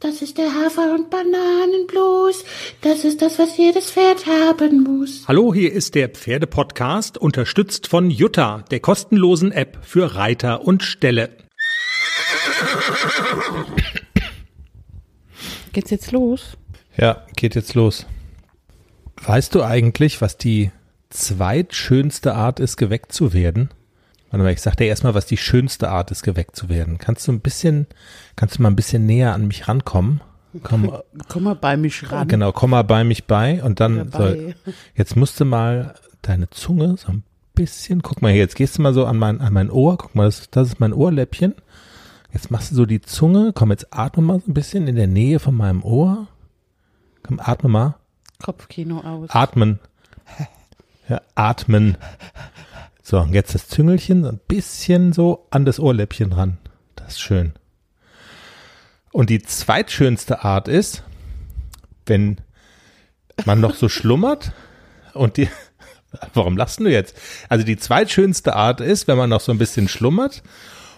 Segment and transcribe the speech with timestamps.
[0.00, 2.44] Das ist der Hafer- und Bananenblues.
[2.82, 5.26] Das ist das, was jedes Pferd haben muss.
[5.26, 11.30] Hallo, hier ist der Pferdepodcast, unterstützt von Jutta, der kostenlosen App für Reiter und Ställe.
[15.72, 16.58] Geht's jetzt los?
[16.98, 18.04] Ja, geht jetzt los.
[19.22, 20.72] Weißt du eigentlich, was die
[21.08, 23.70] zweitschönste Art ist, geweckt zu werden?
[24.30, 26.98] Warte mal, ich sag dir erstmal, was die schönste Art ist, geweckt zu werden.
[26.98, 27.86] Kannst du ein bisschen,
[28.34, 30.20] kannst du mal ein bisschen näher an mich rankommen?
[30.62, 30.92] Komm,
[31.28, 32.28] Komm mal bei mich ran.
[32.28, 34.54] genau, komm mal bei mich bei und dann, so, Dabei.
[34.94, 37.22] jetzt musst du mal deine Zunge so ein
[37.54, 40.14] bisschen, guck mal hier, jetzt gehst du mal so an mein, an mein Ohr, guck
[40.14, 41.54] mal, das, das ist mein Ohrläppchen.
[42.32, 45.06] Jetzt machst du so die Zunge, komm, jetzt atme mal so ein bisschen in der
[45.06, 46.26] Nähe von meinem Ohr.
[47.22, 47.94] Komm, atme mal.
[48.42, 49.30] Kopfkino aus.
[49.30, 49.78] Atmen.
[51.08, 51.96] Ja, atmen.
[53.08, 56.58] So, und jetzt das Züngelchen ein bisschen so an das Ohrläppchen ran.
[56.96, 57.52] Das ist schön.
[59.12, 61.04] Und die zweitschönste Art ist,
[62.06, 62.38] wenn
[63.44, 64.50] man noch so schlummert
[65.14, 65.48] und die,
[66.34, 67.16] warum lachst du jetzt?
[67.48, 70.42] Also die zweitschönste Art ist, wenn man noch so ein bisschen schlummert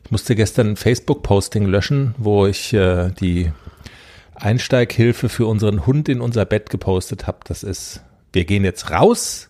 [0.06, 3.52] Ich musste gestern ein Facebook-Posting löschen, wo ich äh, die
[4.36, 7.40] Einsteighilfe für unseren Hund in unser Bett gepostet habe.
[7.46, 9.50] Das ist, wir gehen jetzt raus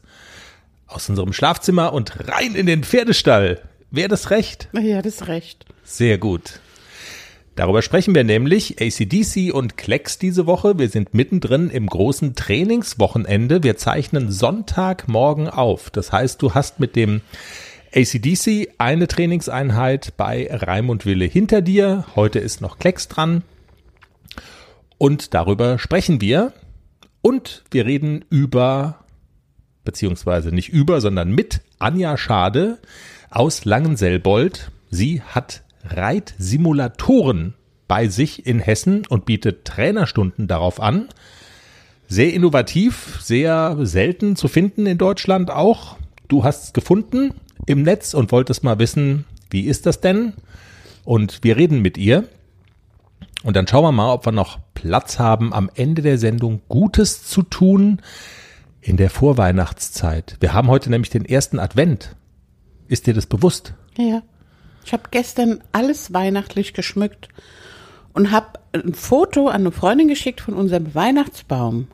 [0.87, 3.59] aus unserem Schlafzimmer und rein in den Pferdestall.
[3.91, 4.69] Wäre das recht?
[4.71, 5.65] Ja, das recht.
[5.83, 6.61] Sehr gut.
[7.59, 10.79] Darüber sprechen wir nämlich ACDC und Klecks diese Woche.
[10.79, 13.63] Wir sind mittendrin im großen Trainingswochenende.
[13.63, 15.89] Wir zeichnen Sonntagmorgen auf.
[15.89, 17.19] Das heißt, du hast mit dem
[17.93, 22.05] ACDC eine Trainingseinheit bei Raimund Wille hinter dir.
[22.15, 23.43] Heute ist noch Klecks dran.
[24.97, 26.53] Und darüber sprechen wir.
[27.21, 29.03] Und wir reden über,
[29.83, 32.79] beziehungsweise nicht über, sondern mit Anja Schade
[33.29, 34.71] aus Langenselbold.
[34.91, 35.63] Sie hat
[35.95, 37.55] Reitsimulatoren
[37.87, 41.09] bei sich in Hessen und bietet Trainerstunden darauf an.
[42.07, 45.97] Sehr innovativ, sehr selten zu finden in Deutschland auch.
[46.27, 47.33] Du hast es gefunden
[47.65, 50.33] im Netz und wolltest mal wissen, wie ist das denn?
[51.03, 52.25] Und wir reden mit ihr.
[53.43, 57.25] Und dann schauen wir mal, ob wir noch Platz haben, am Ende der Sendung Gutes
[57.25, 58.01] zu tun
[58.81, 60.37] in der Vorweihnachtszeit.
[60.39, 62.15] Wir haben heute nämlich den ersten Advent.
[62.87, 63.73] Ist dir das bewusst?
[63.97, 64.21] Ja.
[64.85, 67.29] Ich habe gestern alles weihnachtlich geschmückt
[68.13, 71.87] und habe ein Foto an eine Freundin geschickt von unserem Weihnachtsbaum.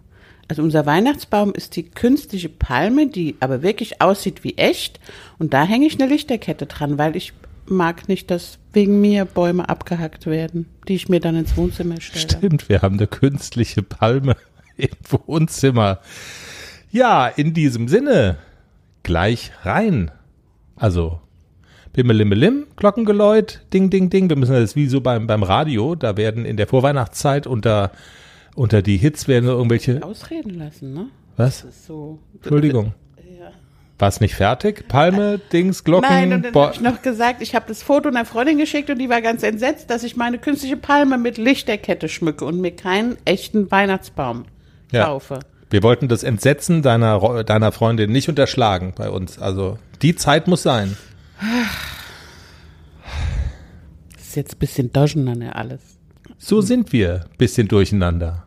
[0.48, 5.00] Also unser Weihnachtsbaum ist die künstliche Palme, die aber wirklich aussieht wie echt.
[5.40, 7.34] Und da hänge ich eine Lichterkette dran, weil ich
[7.68, 12.30] mag nicht, dass wegen mir Bäume abgehackt werden, die ich mir dann ins Wohnzimmer stelle.
[12.30, 14.36] Stimmt, wir haben eine künstliche Palme
[14.78, 16.00] im Wohnzimmer.
[16.92, 18.38] Ja, in diesem Sinne,
[19.02, 20.12] gleich rein.
[20.76, 21.22] Also,
[21.96, 24.30] Bimmelimmelim, Glockengeläut, Ding, Ding, Ding.
[24.30, 27.92] Wir müssen das wie so beim, beim Radio, da werden in der Vorweihnachtszeit unter,
[28.54, 31.08] unter die Hits werden so irgendwelche, Ausreden lassen, ne?
[31.38, 31.66] was?
[31.88, 32.20] So.
[32.36, 32.94] Entschuldigung.
[33.18, 33.52] Ja.
[33.98, 34.90] War es nicht fertig?
[34.90, 36.10] Palme, Dings, Glocken?
[36.10, 39.00] Nein, und dann habe ich noch gesagt, ich habe das Foto einer Freundin geschickt und
[39.00, 43.16] die war ganz entsetzt, dass ich meine künstliche Palme mit Lichterkette schmücke und mir keinen
[43.24, 44.44] echten Weihnachtsbaum
[44.92, 45.06] Ja.
[45.06, 45.40] kaufe.
[45.70, 49.40] Wir wollten das Entsetzen deiner, deiner Freundin nicht unterschlagen bei uns.
[49.40, 50.98] Also die Zeit muss sein.
[54.14, 55.82] Das ist jetzt ein bisschen durcheinander alles.
[56.38, 58.46] So sind wir, bisschen durcheinander.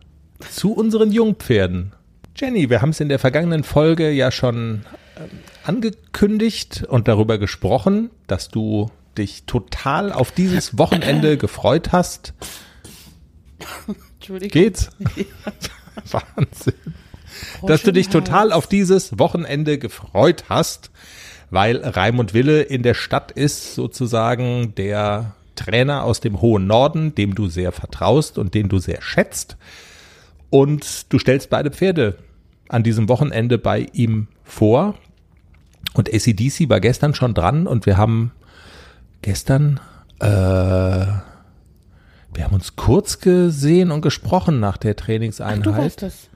[0.51, 1.93] Zu unseren Jungpferden.
[2.35, 4.85] Jenny, wir haben es in der vergangenen Folge ja schon
[5.17, 5.29] ähm,
[5.63, 12.33] angekündigt und darüber gesprochen, dass du dich total auf dieses Wochenende gefreut hast.
[14.13, 14.51] Entschuldigung.
[14.51, 14.89] Geht's?
[16.11, 16.73] Wahnsinn.
[17.65, 20.91] Dass du dich total auf dieses Wochenende gefreut hast,
[21.49, 27.35] weil Raimund Wille in der Stadt ist, sozusagen der Trainer aus dem hohen Norden, dem
[27.35, 29.57] du sehr vertraust und den du sehr schätzt.
[30.49, 32.17] Und du stellst beide Pferde
[32.69, 34.95] an diesem Wochenende bei ihm vor.
[35.93, 38.31] Und ACDC war gestern schon dran und wir haben
[39.21, 39.79] gestern,
[40.19, 41.23] äh, wir
[42.43, 45.65] haben uns kurz gesehen und gesprochen nach der Ach, Trainingseinheit.
[45.65, 46.28] du weißt das.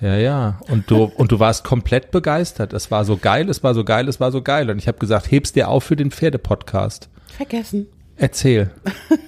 [0.00, 0.58] Ja, ja.
[0.68, 2.72] Und du, und du warst komplett begeistert.
[2.72, 4.70] Es war so geil, es war so geil, es war so geil.
[4.70, 7.08] Und ich habe gesagt, heb's dir auf für den Pferdepodcast.
[7.36, 7.86] Vergessen.
[8.16, 8.70] Erzähl.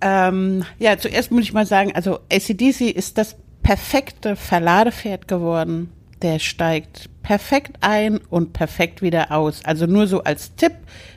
[0.00, 5.90] Ähm, ja, zuerst muss ich mal sagen, also ACDC ist das perfekte Verladepferd geworden.
[6.22, 9.64] Der steigt perfekt ein und perfekt wieder aus.
[9.64, 10.72] Also nur so als Tipp.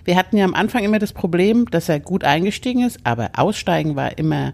[0.06, 3.96] Wir hatten ja am Anfang immer das Problem, dass er gut eingestiegen ist, aber aussteigen
[3.96, 4.54] war immer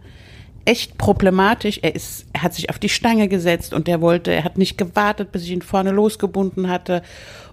[0.66, 1.80] echt problematisch.
[1.82, 4.78] Er ist, er hat sich auf die Stange gesetzt und er wollte, er hat nicht
[4.78, 7.02] gewartet, bis ich ihn vorne losgebunden hatte.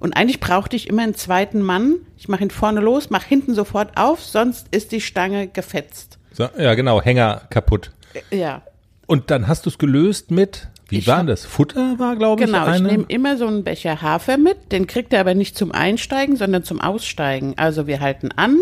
[0.01, 1.97] Und eigentlich brauchte ich immer einen zweiten Mann.
[2.19, 6.19] Ich mache ihn vorne los, mache hinten sofort auf, sonst ist die Stange gefetzt.
[6.33, 7.91] So, ja, genau, Hänger kaputt.
[8.31, 8.63] Ja,
[9.07, 11.45] Und dann hast du es gelöst mit, wie Ich war das?
[11.47, 12.65] Futter war, glaube genau.
[12.65, 12.89] ich, Ich eine.
[12.89, 14.73] nehme immer so einen Becher Hafer mit.
[14.73, 17.55] Den kriegt er aber nicht zum Einsteigen, sondern zum Aussteigen.
[17.57, 18.59] Also wir halten an.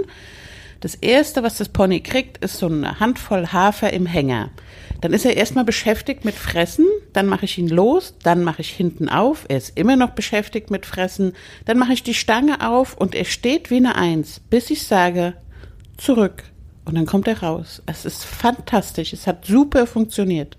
[0.81, 4.51] Das erste, was das Pony kriegt, ist so eine Handvoll Hafer im Hänger.
[5.03, 8.71] Dann ist er erstmal beschäftigt mit Fressen, dann mache ich ihn los, dann mache ich
[8.71, 11.35] hinten auf, er ist immer noch beschäftigt mit Fressen,
[11.67, 15.35] dann mache ich die Stange auf und er steht wie eine Eins, bis ich sage,
[15.99, 16.45] zurück.
[16.87, 17.83] Und dann kommt er raus.
[17.87, 20.57] Es ist fantastisch, es hat super funktioniert.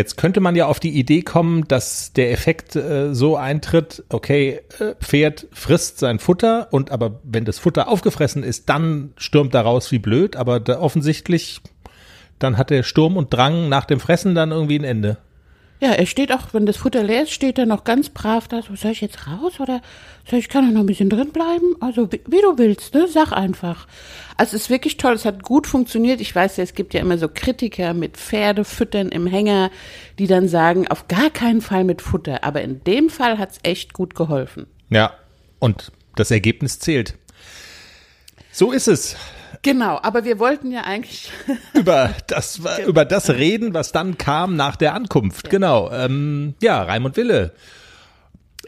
[0.00, 4.62] Jetzt könnte man ja auf die Idee kommen, dass der Effekt äh, so eintritt, okay,
[4.78, 9.60] äh, Pferd frisst sein Futter und aber wenn das Futter aufgefressen ist, dann stürmt er
[9.60, 11.60] raus wie blöd, aber da offensichtlich,
[12.38, 15.18] dann hat der Sturm und Drang nach dem Fressen dann irgendwie ein Ende.
[15.80, 18.60] Ja, er steht auch, wenn das Futter leer ist, steht er noch ganz brav da.
[18.60, 19.80] So, soll ich jetzt raus oder
[20.28, 21.74] soll ich, kann noch ein bisschen drin bleiben?
[21.80, 23.08] Also, wie, wie du willst, ne?
[23.08, 23.86] Sag einfach.
[24.36, 25.14] Also, es ist wirklich toll.
[25.14, 26.20] Es hat gut funktioniert.
[26.20, 29.70] Ich weiß ja, es gibt ja immer so Kritiker mit Pferdefüttern im Hänger,
[30.18, 32.44] die dann sagen, auf gar keinen Fall mit Futter.
[32.44, 34.66] Aber in dem Fall hat's echt gut geholfen.
[34.90, 35.14] Ja,
[35.60, 37.14] und das Ergebnis zählt.
[38.52, 39.16] So ist es.
[39.62, 41.30] Genau, aber wir wollten ja eigentlich
[41.74, 45.50] Über das, über das reden, was dann kam nach der Ankunft.
[45.50, 45.90] Genau.
[45.92, 47.52] Ähm, ja, Raimund Wille.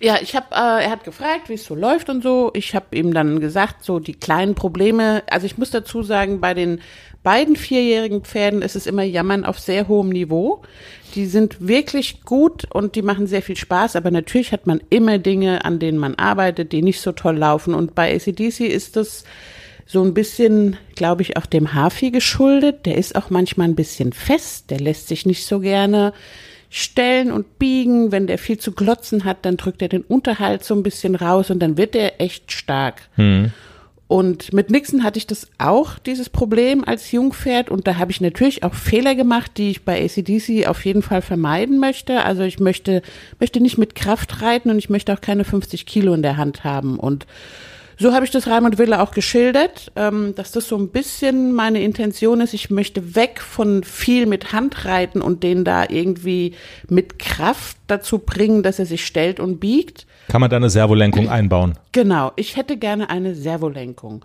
[0.01, 2.51] Ja, ich habe, äh, er hat gefragt, wie es so läuft und so.
[2.55, 5.23] Ich habe ihm dann gesagt, so die kleinen Probleme.
[5.31, 6.81] Also ich muss dazu sagen, bei den
[7.23, 10.63] beiden vierjährigen Pferden ist es immer Jammern auf sehr hohem Niveau.
[11.15, 15.19] Die sind wirklich gut und die machen sehr viel Spaß, aber natürlich hat man immer
[15.19, 17.75] Dinge, an denen man arbeitet, die nicht so toll laufen.
[17.75, 19.25] Und bei ACDC ist das
[19.93, 22.87] so ein bisschen, glaube ich, auch dem Hafi geschuldet.
[22.87, 26.15] Der ist auch manchmal ein bisschen fest, der lässt sich nicht so gerne
[26.71, 28.11] stellen und biegen.
[28.11, 31.51] Wenn der viel zu glotzen hat, dann drückt er den Unterhalt so ein bisschen raus
[31.51, 33.03] und dann wird er echt stark.
[34.09, 37.71] Und mit Nixon hatte ich das auch, dieses Problem als Jungpferd.
[37.71, 41.23] Und da habe ich natürlich auch Fehler gemacht, die ich bei ACDC auf jeden Fall
[41.23, 42.23] vermeiden möchte.
[42.23, 43.03] Also ich möchte,
[43.41, 46.65] möchte nicht mit Kraft reiten und ich möchte auch keine 50 Kilo in der Hand
[46.65, 46.99] haben.
[46.99, 47.27] Und
[48.03, 51.81] so habe ich das Raimund Wille auch geschildert, ähm, dass das so ein bisschen meine
[51.83, 52.53] Intention ist.
[52.53, 56.55] Ich möchte weg von viel mit Handreiten und den da irgendwie
[56.89, 60.07] mit Kraft dazu bringen, dass er sich stellt und biegt.
[60.29, 61.79] Kann man da eine Servolenkung einbauen?
[61.93, 64.25] Genau, ich hätte gerne eine Servolenkung.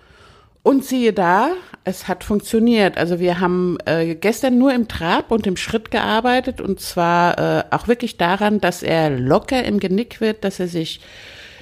[0.64, 1.52] Und siehe da,
[1.86, 2.98] es hat funktioniert.
[2.98, 7.64] Also wir haben äh, gestern nur im Trab und im Schritt gearbeitet und zwar äh,
[7.72, 11.00] auch wirklich daran, dass er locker im Genick wird, dass er sich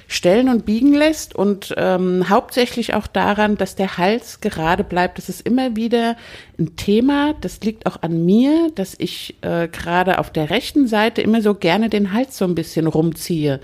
[0.08, 5.18] stellen und biegen lässt und ähm, hauptsächlich auch daran, dass der Hals gerade bleibt.
[5.18, 6.16] Das ist immer wieder
[6.58, 7.34] ein Thema.
[7.40, 11.54] Das liegt auch an mir, dass ich äh, gerade auf der rechten Seite immer so
[11.54, 13.60] gerne den Hals so ein bisschen rumziehe.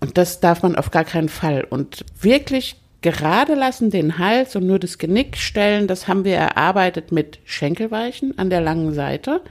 [0.00, 1.66] Und das darf man auf gar keinen Fall.
[1.68, 7.12] Und wirklich gerade lassen, den Hals und nur das Genick stellen, das haben wir erarbeitet
[7.12, 9.42] mit Schenkelweichen an der langen Seite.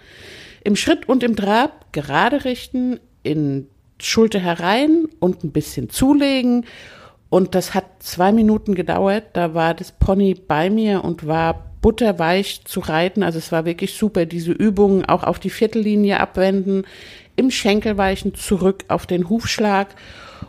[0.64, 3.68] Im Schritt und im Trab gerade richten, in
[4.06, 6.66] Schulter herein und ein bisschen zulegen
[7.30, 9.24] Und das hat zwei Minuten gedauert.
[9.34, 13.24] Da war das Pony bei mir und war butterweich zu reiten.
[13.24, 14.26] Also es war wirklich super.
[14.26, 16.84] Diese Übungen auch auf die Viertellinie abwenden,
[17.36, 19.96] im Schenkelweichen zurück auf den Hufschlag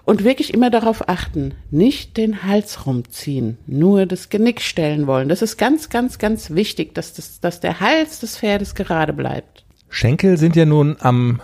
[0.04, 5.28] und wirklich immer darauf achten, nicht den Hals rumziehen, nur das Genick stellen wollen.
[5.28, 9.64] Das ist ganz, ganz, ganz wichtig, dass, das, dass der Hals des Pferdes gerade bleibt.
[9.88, 11.40] Schenkel sind ja nun am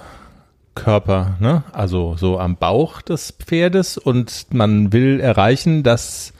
[0.74, 1.64] Körper, ne?
[1.72, 6.32] also so am Bauch des Pferdes und man will erreichen, dass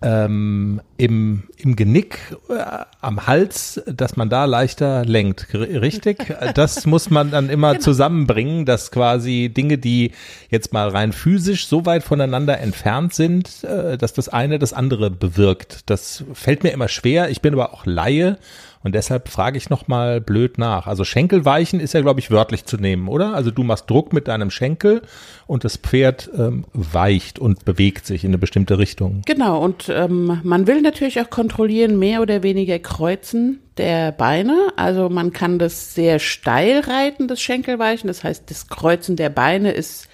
[0.00, 2.18] ähm, im, im Genick,
[2.48, 2.62] äh,
[3.00, 5.52] am Hals, dass man da leichter lenkt.
[5.54, 6.18] Richtig?
[6.54, 7.82] Das muss man dann immer genau.
[7.82, 10.12] zusammenbringen, dass quasi Dinge, die
[10.50, 15.10] jetzt mal rein physisch so weit voneinander entfernt sind, äh, dass das eine das andere
[15.10, 15.90] bewirkt.
[15.90, 17.30] Das fällt mir immer schwer.
[17.30, 18.38] Ich bin aber auch Laie
[18.82, 20.86] und deshalb frage ich nochmal blöd nach.
[20.86, 23.34] Also Schenkelweichen ist ja, glaube ich, wörtlich zu nehmen, oder?
[23.34, 25.02] Also du machst Druck mit deinem Schenkel
[25.46, 29.22] und das Pferd ähm, weicht und bewegt sich in eine bestimmte Richtung.
[29.26, 34.68] Genau, und ähm, man will natürlich auch kontrollieren, mehr oder weniger Kreuzen der Beine.
[34.76, 38.08] Also man kann das sehr steil reiten, das Schenkelweichen.
[38.08, 40.08] Das heißt, das Kreuzen der Beine ist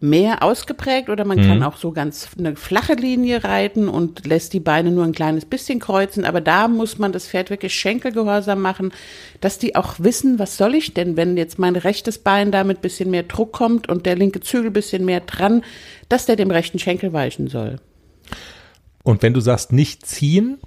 [0.00, 1.46] mehr ausgeprägt oder man mhm.
[1.46, 5.44] kann auch so ganz eine flache Linie reiten und lässt die Beine nur ein kleines
[5.44, 6.24] bisschen kreuzen.
[6.24, 8.92] Aber da muss man das Pferd wirklich schenkelgehorsam machen,
[9.40, 12.80] dass die auch wissen, was soll ich denn, wenn jetzt mein rechtes Bein da mit
[12.80, 15.62] bisschen mehr Druck kommt und der linke Zügel bisschen mehr dran,
[16.08, 17.76] dass der dem rechten Schenkel weichen soll.
[19.02, 20.58] Und wenn du sagst, nicht ziehen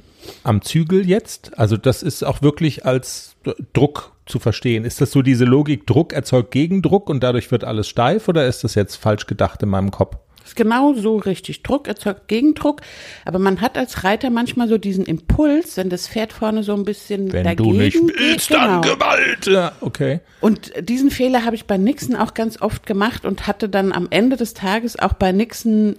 [0.44, 3.36] am Zügel jetzt, also das ist auch wirklich als
[3.74, 4.86] Druck zu verstehen.
[4.86, 8.63] Ist das so diese Logik, Druck erzeugt Gegendruck und dadurch wird alles steif oder ist
[8.63, 10.18] das jetzt falsch gedacht in meinem Kopf?
[10.44, 11.63] Das ist genau so richtig.
[11.63, 12.82] Druck erzeugt Gegendruck,
[13.24, 16.84] aber man hat als Reiter manchmal so diesen Impuls, wenn das Pferd vorne so ein
[16.84, 18.82] bisschen wenn dagegen du nicht willst, geht, genau.
[18.82, 19.46] dann Gewalt.
[19.46, 20.20] Ja, okay.
[20.42, 24.08] Und diesen Fehler habe ich bei Nixon auch ganz oft gemacht und hatte dann am
[24.10, 25.96] Ende des Tages auch bei Nixon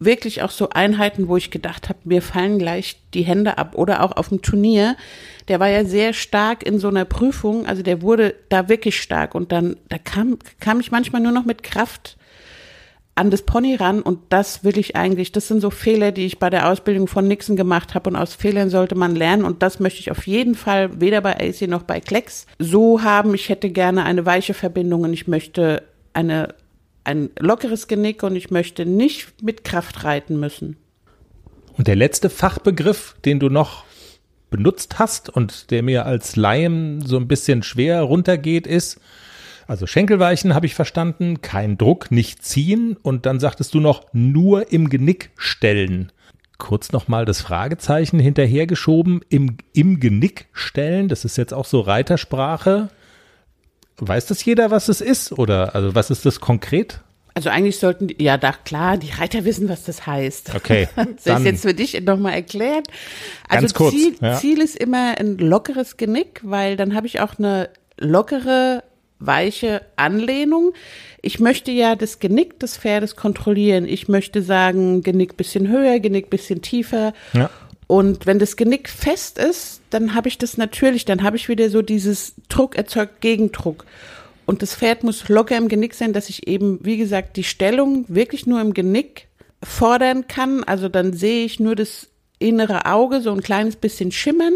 [0.00, 3.76] wirklich auch so Einheiten, wo ich gedacht habe, mir fallen gleich die Hände ab.
[3.76, 4.96] Oder auch auf dem Turnier.
[5.46, 9.34] Der war ja sehr stark in so einer Prüfung, also der wurde da wirklich stark.
[9.34, 12.16] Und dann da kam kam ich manchmal nur noch mit Kraft
[13.14, 14.00] an das Pony ran.
[14.00, 17.28] Und das will ich eigentlich, das sind so Fehler, die ich bei der Ausbildung von
[17.28, 19.44] Nixon gemacht habe und aus Fehlern sollte man lernen.
[19.44, 23.34] Und das möchte ich auf jeden Fall weder bei AC noch bei Klecks so haben.
[23.34, 25.82] Ich hätte gerne eine weiche Verbindung und ich möchte
[26.14, 26.54] eine
[27.04, 30.76] ein lockeres Genick und ich möchte nicht mit Kraft reiten müssen.
[31.76, 33.84] Und der letzte Fachbegriff, den du noch
[34.50, 39.00] benutzt hast und der mir als Laien so ein bisschen schwer runtergeht, ist,
[39.66, 44.72] also Schenkelweichen habe ich verstanden, kein Druck, nicht ziehen und dann sagtest du noch nur
[44.72, 46.10] im Genick stellen.
[46.58, 52.88] Kurz nochmal das Fragezeichen hinterhergeschoben, im, im Genick stellen, das ist jetzt auch so Reitersprache.
[54.00, 55.32] Weiß das jeder, was es ist?
[55.32, 57.00] Oder also was ist das konkret?
[57.34, 60.54] Also eigentlich sollten die, ja, da klar, die Reiter wissen, was das heißt.
[60.54, 60.88] Okay.
[61.24, 62.88] Das ist jetzt für dich nochmal erklärt.
[63.48, 64.36] Also Ganz kurz, Ziel, ja.
[64.36, 68.82] Ziel ist immer ein lockeres Genick, weil dann habe ich auch eine lockere,
[69.18, 70.72] weiche Anlehnung.
[71.22, 73.86] Ich möchte ja das Genick des Pferdes kontrollieren.
[73.86, 77.12] Ich möchte sagen, Genick bisschen höher, Genick bisschen tiefer.
[77.34, 77.50] Ja.
[77.90, 81.70] Und wenn das Genick fest ist, dann habe ich das natürlich, dann habe ich wieder
[81.70, 83.84] so dieses Druck erzeugt Gegendruck.
[84.46, 88.04] Und das Pferd muss locker im Genick sein, dass ich eben, wie gesagt, die Stellung
[88.06, 89.26] wirklich nur im Genick
[89.60, 90.62] fordern kann.
[90.62, 94.54] Also dann sehe ich nur das innere Auge so ein kleines bisschen schimmern,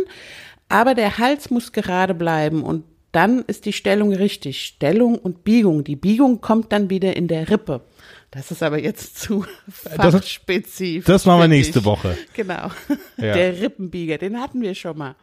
[0.69, 4.65] aber der Hals muss gerade bleiben und dann ist die Stellung richtig.
[4.65, 5.83] Stellung und Biegung.
[5.83, 7.81] Die Biegung kommt dann wieder in der Rippe.
[8.35, 11.07] Das ist aber jetzt zu fachspezifisch.
[11.07, 12.17] Das machen wir nächste Woche.
[12.35, 12.71] Genau.
[13.17, 13.33] Ja.
[13.33, 15.15] Der Rippenbieger, den hatten wir schon mal.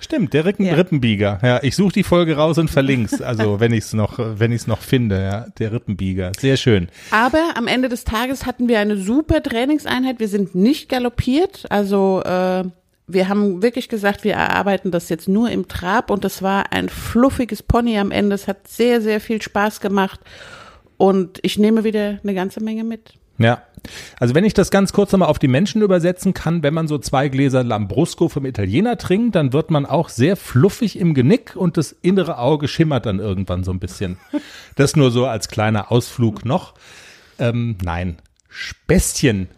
[0.00, 0.74] Stimmt, der Rippen, Ja.
[0.74, 1.38] Rippenbieger.
[1.42, 3.22] Ja, ich suche die Folge raus und verlink's.
[3.22, 6.32] Also wenn ich es noch, wenn ich es noch finde, ja, der Rippenbieger.
[6.38, 6.88] Sehr schön.
[7.12, 10.18] Aber am Ende des Tages hatten wir eine super Trainingseinheit.
[10.18, 11.64] Wir sind nicht galoppiert.
[11.70, 12.64] Also äh,
[13.06, 16.88] wir haben wirklich gesagt, wir erarbeiten das jetzt nur im Trab und das war ein
[16.88, 18.34] fluffiges Pony am Ende.
[18.34, 20.20] Es hat sehr, sehr viel Spaß gemacht
[20.96, 23.14] und ich nehme wieder eine ganze Menge mit.
[23.38, 23.62] Ja.
[24.18, 26.98] Also wenn ich das ganz kurz nochmal auf die Menschen übersetzen kann, wenn man so
[26.98, 31.76] zwei Gläser Lambrusco vom Italiener trinkt, dann wird man auch sehr fluffig im Genick und
[31.76, 34.18] das innere Auge schimmert dann irgendwann so ein bisschen.
[34.74, 36.74] Das nur so als kleiner Ausflug noch.
[37.38, 39.48] Ähm, nein, Späßchen.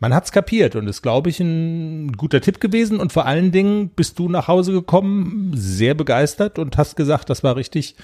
[0.00, 3.00] Man hat's kapiert und ist, glaube ich, ein guter Tipp gewesen.
[3.00, 7.42] Und vor allen Dingen bist du nach Hause gekommen, sehr begeistert und hast gesagt, das
[7.42, 7.96] war richtig,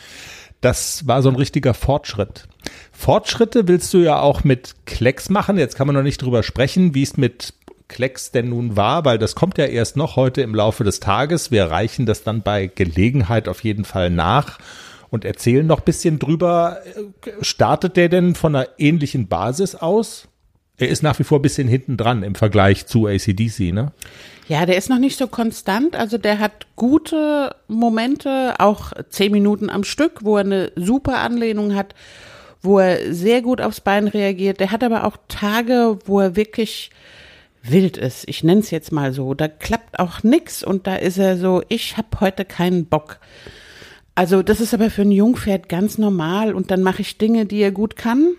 [0.61, 2.49] das war so ein richtiger Fortschritt.
[2.93, 5.59] Fortschritte willst du ja auch mit Klecks machen.
[5.59, 7.55] Jetzt kann man noch nicht drüber sprechen, wie es mit
[7.89, 11.51] Klecks denn nun war, weil das kommt ja erst noch heute im Laufe des Tages.
[11.51, 14.59] Wir reichen das dann bei Gelegenheit auf jeden Fall nach
[15.11, 16.79] und erzählen noch ein bisschen drüber.
[17.41, 20.29] Startet der denn von einer ähnlichen Basis aus?
[20.76, 23.93] Er ist nach wie vor ein bisschen hinten dran im Vergleich zu ACDC, ne?
[24.49, 25.97] Ja, der ist noch nicht so konstant.
[25.97, 31.75] Also der hat gute Momente, auch zehn Minuten am Stück, wo er eine super Anlehnung
[31.75, 31.95] hat,
[32.61, 34.61] wo er sehr gut aufs Bein reagiert.
[34.61, 36.90] Der hat aber auch Tage, wo er wirklich
[37.62, 38.28] wild ist.
[38.28, 39.33] Ich nenne es jetzt mal so.
[39.33, 43.21] Da klappt auch nix und da ist er so, ich habe heute keinen Bock.
[44.16, 47.61] Also das ist aber für ein Jungpferd ganz normal und dann mache ich Dinge, die
[47.61, 48.35] er gut kann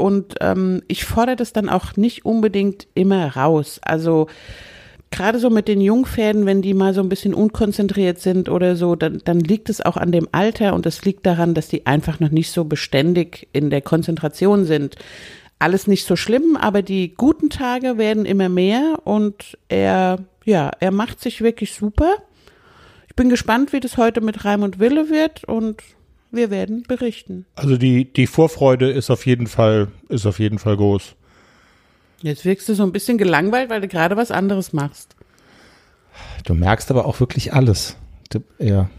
[0.00, 3.80] und ähm, ich fordere das dann auch nicht unbedingt immer raus.
[3.82, 4.26] Also
[5.10, 8.94] gerade so mit den Jungpferden, wenn die mal so ein bisschen unkonzentriert sind oder so,
[8.94, 12.20] dann, dann liegt es auch an dem Alter und es liegt daran, dass die einfach
[12.20, 14.96] noch nicht so beständig in der Konzentration sind.
[15.58, 20.90] Alles nicht so schlimm, aber die guten Tage werden immer mehr und er, ja, er
[20.90, 22.14] macht sich wirklich super.
[23.08, 25.82] Ich bin gespannt, wie das heute mit Reim und Wille wird und
[26.30, 27.46] wir werden berichten.
[27.54, 31.14] Also die, die Vorfreude ist auf jeden Fall, ist auf jeden Fall groß.
[32.22, 35.16] Jetzt wirkst du so ein bisschen gelangweilt, weil du gerade was anderes machst.
[36.44, 37.96] Du merkst aber auch wirklich alles.
[38.30, 38.90] Du, ja.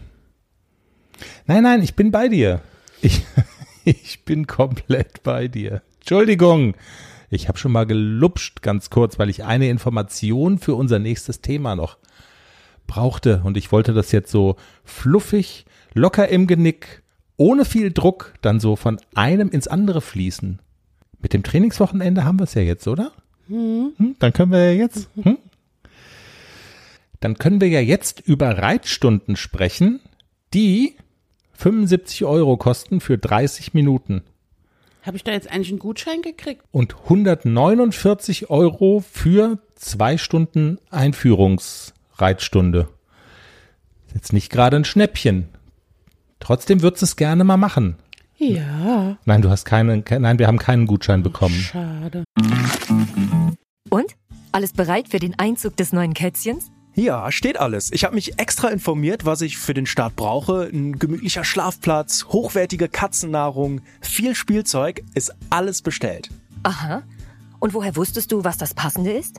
[1.46, 2.60] Nein, nein, ich bin bei dir.
[3.00, 3.22] Ich,
[3.84, 5.82] ich bin komplett bei dir.
[6.00, 6.74] Entschuldigung.
[7.30, 11.76] Ich habe schon mal gelupscht ganz kurz, weil ich eine Information für unser nächstes Thema
[11.76, 11.96] noch
[12.86, 13.40] brauchte.
[13.44, 17.01] Und ich wollte das jetzt so fluffig, locker im Genick,
[17.42, 20.60] ohne viel Druck, dann so von einem ins andere fließen.
[21.20, 23.10] Mit dem Trainingswochenende haben wir es ja jetzt, oder?
[23.48, 25.08] Hm, dann können wir ja jetzt.
[25.22, 25.38] Hm?
[27.18, 30.00] Dann können wir ja jetzt über Reitstunden sprechen,
[30.54, 30.96] die
[31.52, 34.22] 75 Euro kosten für 30 Minuten.
[35.02, 36.62] Habe ich da jetzt eigentlich einen Gutschein gekriegt?
[36.70, 42.88] Und 149 Euro für zwei Stunden Einführungsreitstunde.
[44.14, 45.48] Jetzt nicht gerade ein Schnäppchen.
[46.42, 47.94] Trotzdem würdest du es gerne mal machen.
[48.36, 49.16] Ja.
[49.24, 51.54] Nein, du hast keinen, ke- nein, wir haben keinen Gutschein bekommen.
[51.54, 52.24] Schade.
[53.88, 54.16] Und?
[54.50, 56.72] Alles bereit für den Einzug des neuen Kätzchens?
[56.94, 57.90] Ja, steht alles.
[57.92, 60.64] Ich habe mich extra informiert, was ich für den Start brauche.
[60.70, 66.28] Ein gemütlicher Schlafplatz, hochwertige Katzennahrung, viel Spielzeug, ist alles bestellt.
[66.64, 67.02] Aha.
[67.60, 69.38] Und woher wusstest du, was das Passende ist?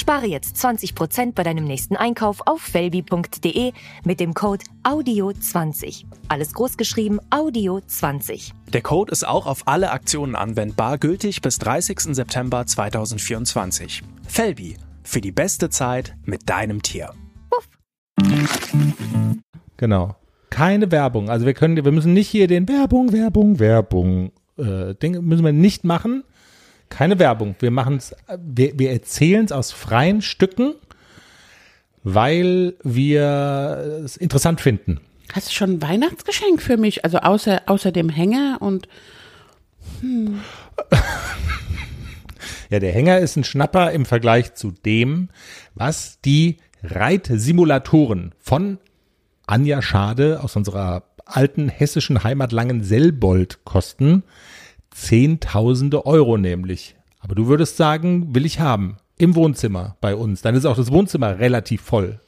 [0.00, 6.06] Spare jetzt 20% bei deinem nächsten Einkauf auf felby.de mit dem Code AUDIO20.
[6.28, 8.52] Alles großgeschrieben AUDIO20.
[8.72, 12.14] Der Code ist auch auf alle Aktionen anwendbar, gültig bis 30.
[12.14, 14.02] September 2024.
[14.26, 17.12] Felby, für die beste Zeit mit deinem Tier.
[19.76, 20.16] Genau.
[20.48, 21.28] Keine Werbung.
[21.28, 25.52] Also wir können, wir müssen nicht hier den Werbung, Werbung, Werbung äh, Ding müssen wir
[25.52, 26.24] nicht machen.
[26.90, 27.56] Keine Werbung.
[27.60, 30.74] Wir machen es, wir, wir erzählen es aus freien Stücken,
[32.02, 35.00] weil wir es interessant finden.
[35.32, 37.04] Hast du schon ein Weihnachtsgeschenk für mich?
[37.04, 38.86] Also außer, außer dem Hänger und
[42.70, 45.28] Ja, der Hänger ist ein Schnapper im Vergleich zu dem,
[45.74, 48.78] was die Reitsimulatoren von
[49.46, 54.22] Anja Schade aus unserer alten hessischen Heimat Langenselbold kosten.
[54.90, 56.96] Zehntausende Euro nämlich.
[57.20, 58.96] Aber du würdest sagen, will ich haben.
[59.18, 60.40] Im Wohnzimmer bei uns.
[60.40, 62.20] Dann ist auch das Wohnzimmer relativ voll.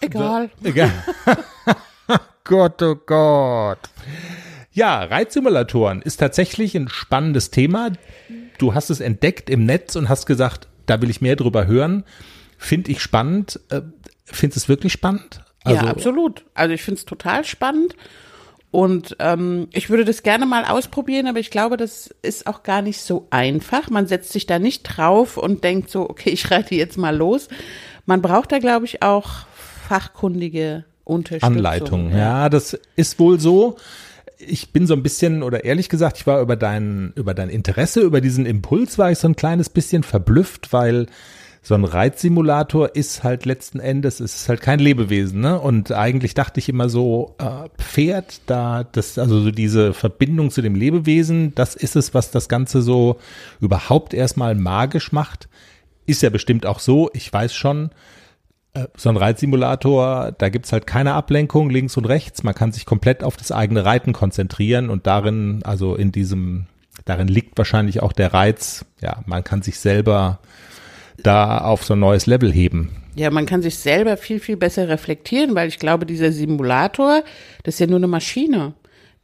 [0.00, 0.50] egal.
[0.62, 0.92] Egal.
[2.44, 3.80] Gott, oh Gott.
[4.70, 7.90] Ja, Reitsimulatoren ist tatsächlich ein spannendes Thema.
[8.58, 12.04] Du hast es entdeckt im Netz und hast gesagt, da will ich mehr drüber hören.
[12.56, 13.60] Finde ich spannend.
[13.70, 13.82] Äh,
[14.24, 15.42] Findest du es wirklich spannend?
[15.66, 16.44] ja, absolut.
[16.54, 17.94] Also ich finde es total spannend.
[18.70, 22.82] Und ähm, ich würde das gerne mal ausprobieren, aber ich glaube, das ist auch gar
[22.82, 23.88] nicht so einfach.
[23.88, 27.48] Man setzt sich da nicht drauf und denkt so, okay, ich reite jetzt mal los.
[28.04, 29.46] Man braucht da, glaube ich, auch
[29.88, 31.56] fachkundige Unterstützung.
[31.56, 32.10] Anleitung.
[32.10, 33.76] Ja, das ist wohl so.
[34.36, 38.02] Ich bin so ein bisschen, oder ehrlich gesagt, ich war über dein, über dein Interesse,
[38.02, 41.06] über diesen Impuls war ich so ein kleines bisschen verblüfft, weil
[41.62, 45.60] so ein Reitsimulator ist halt letzten Endes, es ist halt kein Lebewesen, ne?
[45.60, 50.62] Und eigentlich dachte ich immer so, äh, Pferd, da, das, also so diese Verbindung zu
[50.62, 53.18] dem Lebewesen, das ist es, was das Ganze so
[53.60, 55.48] überhaupt erstmal magisch macht.
[56.06, 57.90] Ist ja bestimmt auch so, ich weiß schon,
[58.74, 62.42] Äh, so ein Reitsimulator, da gibt's halt keine Ablenkung links und rechts.
[62.42, 66.66] Man kann sich komplett auf das eigene Reiten konzentrieren und darin, also in diesem,
[67.06, 68.84] darin liegt wahrscheinlich auch der Reiz.
[69.00, 70.38] Ja, man kann sich selber
[71.22, 72.90] da auf so ein neues Level heben.
[73.14, 77.24] Ja, man kann sich selber viel, viel besser reflektieren, weil ich glaube, dieser Simulator,
[77.64, 78.74] das ist ja nur eine Maschine.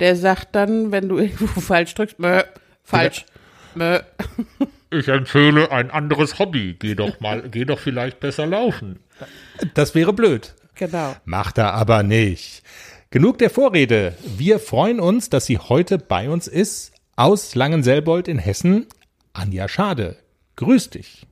[0.01, 2.43] Der sagt dann, wenn du irgendwo falsch drückst, mö,
[2.83, 3.25] falsch,
[3.75, 4.01] mö.
[4.91, 6.77] Ich empfehle ein anderes Hobby.
[6.79, 9.01] Geh doch mal, geh doch vielleicht besser laufen.
[9.75, 10.55] Das wäre blöd.
[10.75, 11.15] Genau.
[11.25, 12.63] Macht er aber nicht.
[13.11, 14.17] Genug der Vorrede.
[14.37, 16.93] Wir freuen uns, dass sie heute bei uns ist.
[17.17, 18.87] Aus Langenselbold in Hessen.
[19.33, 20.17] Anja Schade.
[20.57, 21.27] Grüß dich.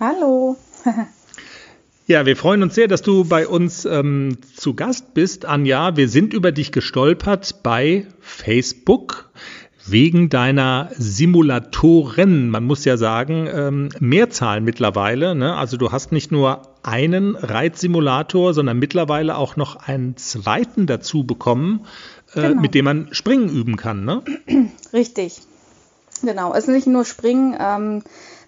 [0.00, 0.56] Hallo.
[2.08, 5.96] Ja, wir freuen uns sehr, dass du bei uns ähm, zu Gast bist, Anja.
[5.96, 9.28] Wir sind über dich gestolpert bei Facebook
[9.84, 12.48] wegen deiner Simulatoren.
[12.48, 15.34] Man muss ja sagen, ähm, Mehrzahl mittlerweile.
[15.34, 15.56] Ne?
[15.56, 21.86] Also du hast nicht nur einen Reitsimulator, sondern mittlerweile auch noch einen zweiten dazu bekommen,
[22.34, 22.60] äh, genau.
[22.60, 24.04] mit dem man Springen üben kann.
[24.04, 24.22] Ne?
[24.92, 25.40] Richtig.
[26.22, 26.54] Genau.
[26.54, 27.56] Es ist nicht nur Springen.
[27.58, 28.02] Ähm,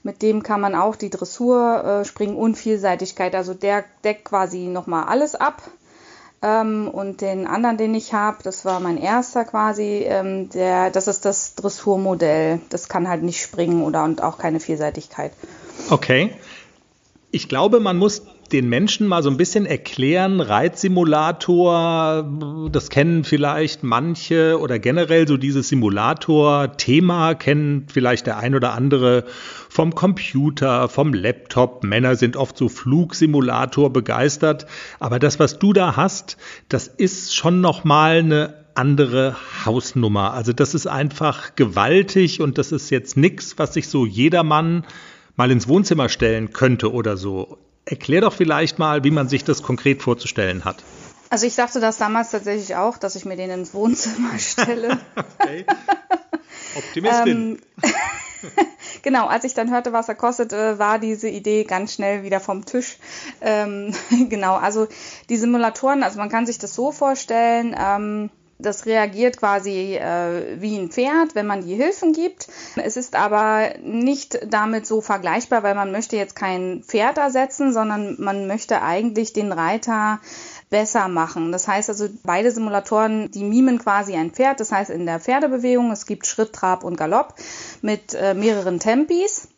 [0.08, 4.60] mit dem kann man auch die Dressur, äh, Springen und Vielseitigkeit, also der deckt quasi
[4.60, 5.60] nochmal alles ab.
[6.40, 11.08] Ähm, und den anderen, den ich habe, das war mein erster quasi, ähm, der, das
[11.08, 12.60] ist das Dressurmodell.
[12.70, 15.32] Das kann halt nicht springen oder und auch keine Vielseitigkeit.
[15.90, 16.32] Okay.
[17.30, 22.26] Ich glaube, man muss den Menschen mal so ein bisschen erklären, Reitsimulator,
[22.72, 29.24] das kennen vielleicht manche oder generell so dieses Simulator-Thema kennt vielleicht der ein oder andere
[29.78, 31.84] vom Computer, vom Laptop.
[31.84, 34.66] Männer sind oft so Flugsimulator begeistert,
[34.98, 36.36] aber das, was du da hast,
[36.68, 40.32] das ist schon noch mal eine andere Hausnummer.
[40.32, 44.84] Also das ist einfach gewaltig und das ist jetzt nichts, was sich so jedermann
[45.36, 47.58] mal ins Wohnzimmer stellen könnte oder so.
[47.84, 50.82] Erklär doch vielleicht mal, wie man sich das konkret vorzustellen hat.
[51.30, 54.98] Also ich dachte das damals tatsächlich auch, dass ich mir den ins Wohnzimmer stelle.
[55.14, 55.64] okay.
[56.74, 57.60] Optimistin.
[59.02, 62.40] genau, als ich dann hörte, was er kostet, äh, war diese Idee ganz schnell wieder
[62.40, 62.98] vom Tisch.
[63.40, 63.94] Ähm,
[64.28, 64.88] genau, also
[65.28, 70.76] die Simulatoren, also man kann sich das so vorstellen, ähm, das reagiert quasi äh, wie
[70.76, 72.48] ein Pferd, wenn man die Hilfen gibt.
[72.76, 78.16] Es ist aber nicht damit so vergleichbar, weil man möchte jetzt kein Pferd ersetzen, sondern
[78.18, 80.18] man möchte eigentlich den Reiter
[80.70, 81.52] besser machen.
[81.52, 84.60] Das heißt also, beide Simulatoren, die mimen quasi ein Pferd.
[84.60, 87.34] Das heißt, in der Pferdebewegung, es gibt Schritt, Trab und Galopp
[87.82, 89.48] mit äh, mehreren Tempis.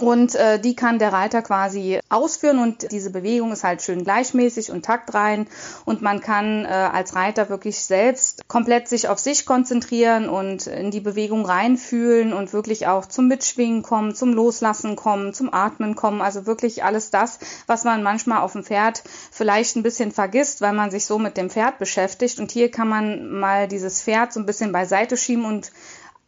[0.00, 4.70] Und äh, die kann der Reiter quasi ausführen und diese Bewegung ist halt schön gleichmäßig
[4.70, 5.46] und taktrein
[5.84, 10.90] und man kann äh, als Reiter wirklich selbst komplett sich auf sich konzentrieren und in
[10.90, 16.20] die Bewegung reinfühlen und wirklich auch zum Mitschwingen kommen, zum Loslassen kommen, zum Atmen kommen.
[16.20, 20.72] Also wirklich alles das, was man manchmal auf dem Pferd vielleicht ein bisschen vergisst, weil
[20.72, 22.38] man sich so mit dem Pferd beschäftigt.
[22.38, 25.72] Und hier kann man mal dieses Pferd so ein bisschen beiseite schieben und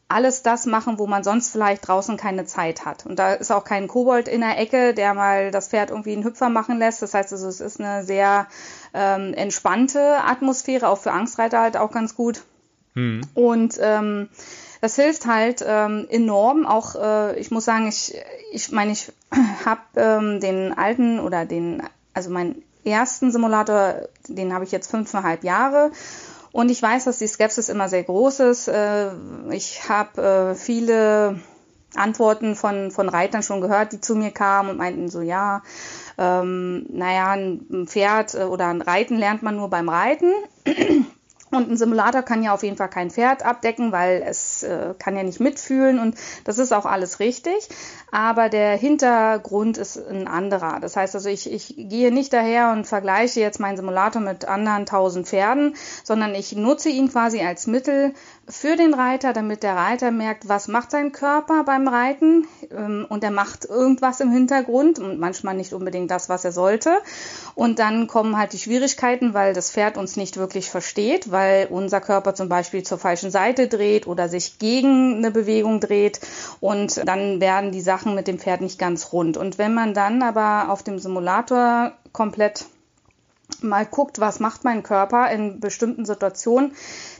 [0.08, 3.06] alles das machen, wo man sonst vielleicht draußen keine Zeit hat.
[3.06, 6.24] Und da ist auch kein Kobold in der Ecke, der mal das Pferd irgendwie einen
[6.24, 7.02] Hüpfer machen lässt.
[7.02, 8.46] Das heißt also, es ist eine sehr
[8.94, 12.42] ähm, entspannte Atmosphäre, auch für Angstreiter halt auch ganz gut.
[12.94, 13.22] Mhm.
[13.34, 14.28] Und ähm,
[14.80, 16.66] das hilft halt ähm, enorm.
[16.66, 18.14] Auch äh, ich muss sagen, ich
[18.52, 19.12] ich meine, ich
[19.64, 21.82] habe ähm, den alten oder den,
[22.14, 25.90] also meinen ersten Simulator, den habe ich jetzt fünfeinhalb Jahre
[26.56, 28.68] und ich weiß, dass die Skepsis immer sehr groß ist.
[28.68, 29.10] Äh,
[29.50, 31.38] ich habe äh, viele
[31.94, 35.62] Antworten von, von Reitern schon gehört, die zu mir kamen und meinten so, ja,
[36.16, 40.32] ähm, naja, ein Pferd äh, oder ein Reiten lernt man nur beim Reiten.
[41.52, 45.16] Und ein Simulator kann ja auf jeden Fall kein Pferd abdecken, weil es äh, kann
[45.16, 47.68] ja nicht mitfühlen und das ist auch alles richtig.
[48.12, 50.78] Aber der Hintergrund ist ein anderer.
[50.80, 54.86] Das heißt also, ich, ich gehe nicht daher und vergleiche jetzt meinen Simulator mit anderen
[54.86, 58.14] tausend Pferden, sondern ich nutze ihn quasi als Mittel
[58.48, 63.24] für den Reiter, damit der Reiter merkt, was macht sein Körper beim Reiten ähm, und
[63.24, 66.96] er macht irgendwas im Hintergrund und manchmal nicht unbedingt das, was er sollte.
[67.54, 72.00] Und dann kommen halt die Schwierigkeiten, weil das Pferd uns nicht wirklich versteht, weil unser
[72.00, 76.20] Körper zum Beispiel zur falschen Seite dreht oder sich gegen eine Bewegung dreht
[76.60, 79.36] und dann werden die Sachen mit dem Pferd nicht ganz rund.
[79.36, 82.66] Und wenn man dann aber auf dem Simulator komplett
[83.60, 86.72] mal guckt, was macht mein Körper in bestimmten Situationen,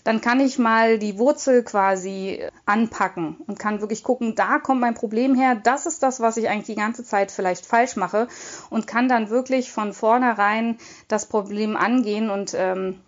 [0.05, 4.95] dann kann ich mal die Wurzel quasi anpacken und kann wirklich gucken, da kommt mein
[4.95, 8.29] Problem her, das ist das, was ich eigentlich die ganze Zeit vielleicht falsch mache
[8.71, 13.01] und kann dann wirklich von vornherein das Problem angehen und ähm,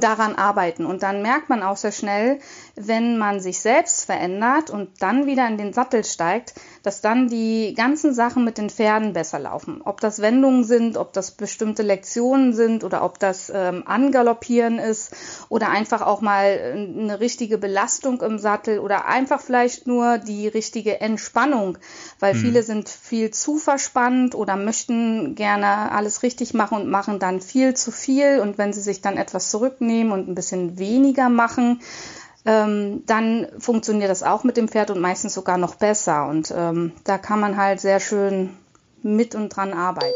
[0.00, 0.86] daran arbeiten.
[0.86, 2.40] Und dann merkt man auch sehr schnell,
[2.74, 7.74] wenn man sich selbst verändert und dann wieder in den Sattel steigt, dass dann die
[7.74, 9.80] ganzen Sachen mit den Pferden besser laufen.
[9.84, 15.14] Ob das Wendungen sind, ob das bestimmte Lektionen sind oder ob das ähm, Angaloppieren ist
[15.48, 20.48] oder einfach auch mal äh, eine richtige Belastung im Sattel oder einfach vielleicht nur die
[20.48, 21.78] richtige Entspannung,
[22.18, 22.38] weil mhm.
[22.38, 27.74] viele sind viel zu verspannt oder möchten gerne alles richtig machen und machen dann viel
[27.74, 29.50] zu viel und wenn sie sich dann etwas
[29.84, 31.80] zurücknehmen und ein bisschen weniger machen,
[32.46, 36.28] ähm, dann funktioniert das auch mit dem Pferd und meistens sogar noch besser.
[36.28, 38.50] Und ähm, da kann man halt sehr schön
[39.02, 40.12] mit und dran arbeiten.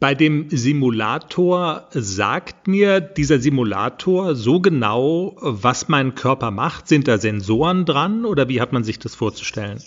[0.00, 6.86] Bei dem Simulator sagt mir dieser Simulator so genau, was mein Körper macht.
[6.86, 9.82] Sind da Sensoren dran oder wie hat man sich das vorzustellen?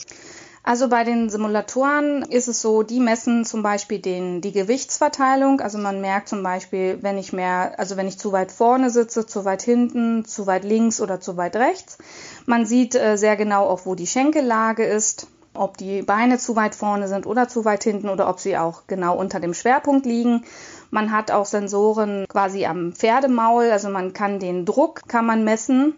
[0.64, 5.60] Also bei den Simulatoren ist es so, die messen zum Beispiel den, die Gewichtsverteilung.
[5.60, 9.26] Also man merkt zum Beispiel, wenn ich mehr, also wenn ich zu weit vorne sitze,
[9.26, 11.98] zu weit hinten, zu weit links oder zu weit rechts.
[12.46, 16.76] Man sieht äh, sehr genau auch, wo die Schenkellage ist, ob die Beine zu weit
[16.76, 20.44] vorne sind oder zu weit hinten oder ob sie auch genau unter dem Schwerpunkt liegen.
[20.92, 25.96] Man hat auch Sensoren quasi am Pferdemaul, also man kann den Druck kann man messen.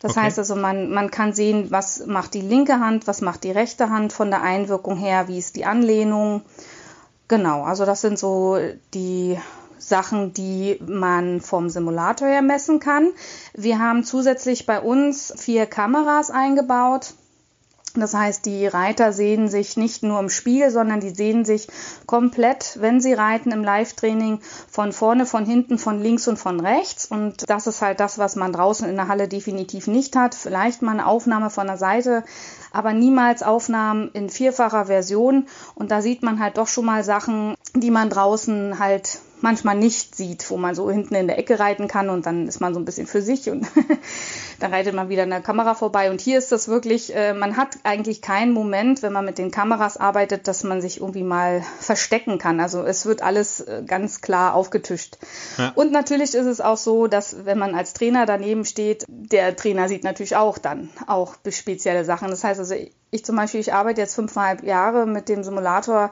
[0.00, 0.22] Das okay.
[0.22, 3.90] heißt also, man, man kann sehen, was macht die linke Hand, was macht die rechte
[3.90, 6.42] Hand von der Einwirkung her, wie ist die Anlehnung.
[7.28, 8.58] Genau, also das sind so
[8.94, 9.38] die
[9.78, 13.10] Sachen, die man vom Simulator her messen kann.
[13.54, 17.14] Wir haben zusätzlich bei uns vier Kameras eingebaut.
[18.00, 21.68] Das heißt, die Reiter sehen sich nicht nur im Spiel, sondern die sehen sich
[22.06, 27.06] komplett, wenn sie reiten im Live-Training, von vorne, von hinten, von links und von rechts.
[27.06, 30.34] Und das ist halt das, was man draußen in der Halle definitiv nicht hat.
[30.34, 32.24] Vielleicht mal eine Aufnahme von der Seite,
[32.72, 35.46] aber niemals Aufnahmen in vierfacher Version.
[35.74, 40.14] Und da sieht man halt doch schon mal Sachen, die man draußen halt manchmal nicht
[40.14, 42.80] sieht, wo man so hinten in der Ecke reiten kann und dann ist man so
[42.80, 43.66] ein bisschen für sich und
[44.58, 46.10] dann reitet man wieder an der Kamera vorbei.
[46.10, 49.50] Und hier ist das wirklich, äh, man hat eigentlich keinen Moment, wenn man mit den
[49.50, 52.60] Kameras arbeitet, dass man sich irgendwie mal verstecken kann.
[52.60, 55.18] Also es wird alles äh, ganz klar aufgetischt.
[55.58, 55.72] Ja.
[55.74, 59.88] Und natürlich ist es auch so, dass wenn man als Trainer daneben steht, der Trainer
[59.88, 62.30] sieht natürlich auch dann auch spezielle Sachen.
[62.30, 62.74] Das heißt also,
[63.10, 66.10] ich zum Beispiel, ich arbeite jetzt fünfeinhalb Jahre mit dem Simulator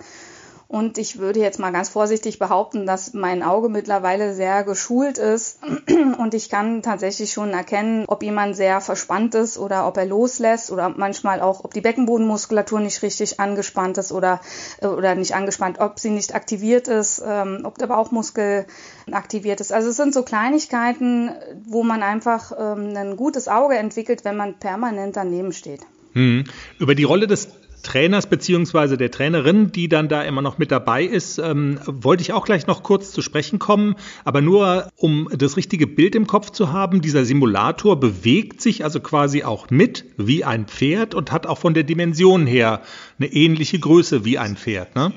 [0.74, 5.60] und ich würde jetzt mal ganz vorsichtig behaupten, dass mein Auge mittlerweile sehr geschult ist
[6.18, 10.72] und ich kann tatsächlich schon erkennen, ob jemand sehr verspannt ist oder ob er loslässt
[10.72, 14.40] oder manchmal auch, ob die Beckenbodenmuskulatur nicht richtig angespannt ist oder,
[14.80, 18.66] äh, oder nicht angespannt, ob sie nicht aktiviert ist, ähm, ob der Bauchmuskel
[19.12, 19.72] aktiviert ist.
[19.72, 21.30] Also es sind so Kleinigkeiten,
[21.64, 25.82] wo man einfach ähm, ein gutes Auge entwickelt, wenn man permanent daneben steht.
[26.14, 26.44] Hm.
[26.80, 27.48] Über die Rolle des
[27.85, 32.33] Trainers beziehungsweise der Trainerin, die dann da immer noch mit dabei ist, ähm, wollte ich
[32.33, 33.94] auch gleich noch kurz zu sprechen kommen.
[34.25, 38.99] Aber nur um das richtige Bild im Kopf zu haben, dieser Simulator bewegt sich also
[38.99, 42.81] quasi auch mit wie ein Pferd und hat auch von der Dimension her
[43.18, 44.97] eine ähnliche Größe wie ein Pferd.
[44.97, 45.12] Ne?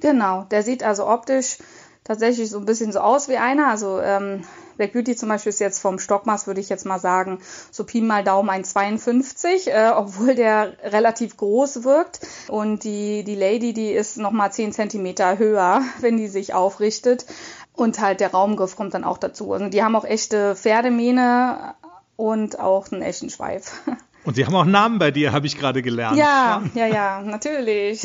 [0.00, 1.58] Genau, der sieht also optisch
[2.06, 3.68] tatsächlich so ein bisschen so aus wie einer.
[3.68, 4.44] Also ähm,
[4.76, 7.40] Black Beauty zum Beispiel ist jetzt vom Stockmaß, würde ich jetzt mal sagen,
[7.70, 12.20] so Pi mal Daumen ein 52, äh, obwohl der relativ groß wirkt.
[12.48, 17.26] Und die, die Lady, die ist nochmal 10 Zentimeter höher, wenn die sich aufrichtet.
[17.72, 19.52] Und halt der Raumgriff kommt dann auch dazu.
[19.52, 21.74] Also die haben auch echte Pferdemähne
[22.16, 23.82] und auch einen echten Schweif.
[24.24, 26.16] Und sie haben auch Namen bei dir, habe ich gerade gelernt.
[26.16, 28.04] Ja, ja, ja, natürlich.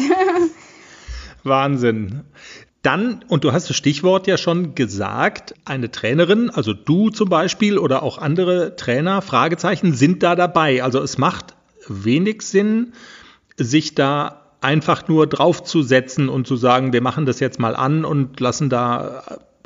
[1.44, 2.26] Wahnsinn.
[2.82, 7.78] Dann, und du hast das Stichwort ja schon gesagt, eine Trainerin, also du zum Beispiel
[7.78, 10.82] oder auch andere Trainer, Fragezeichen, sind da dabei.
[10.84, 11.56] Also es macht
[11.88, 12.94] wenig Sinn,
[13.58, 18.40] sich da einfach nur draufzusetzen und zu sagen, wir machen das jetzt mal an und
[18.40, 19.24] lassen da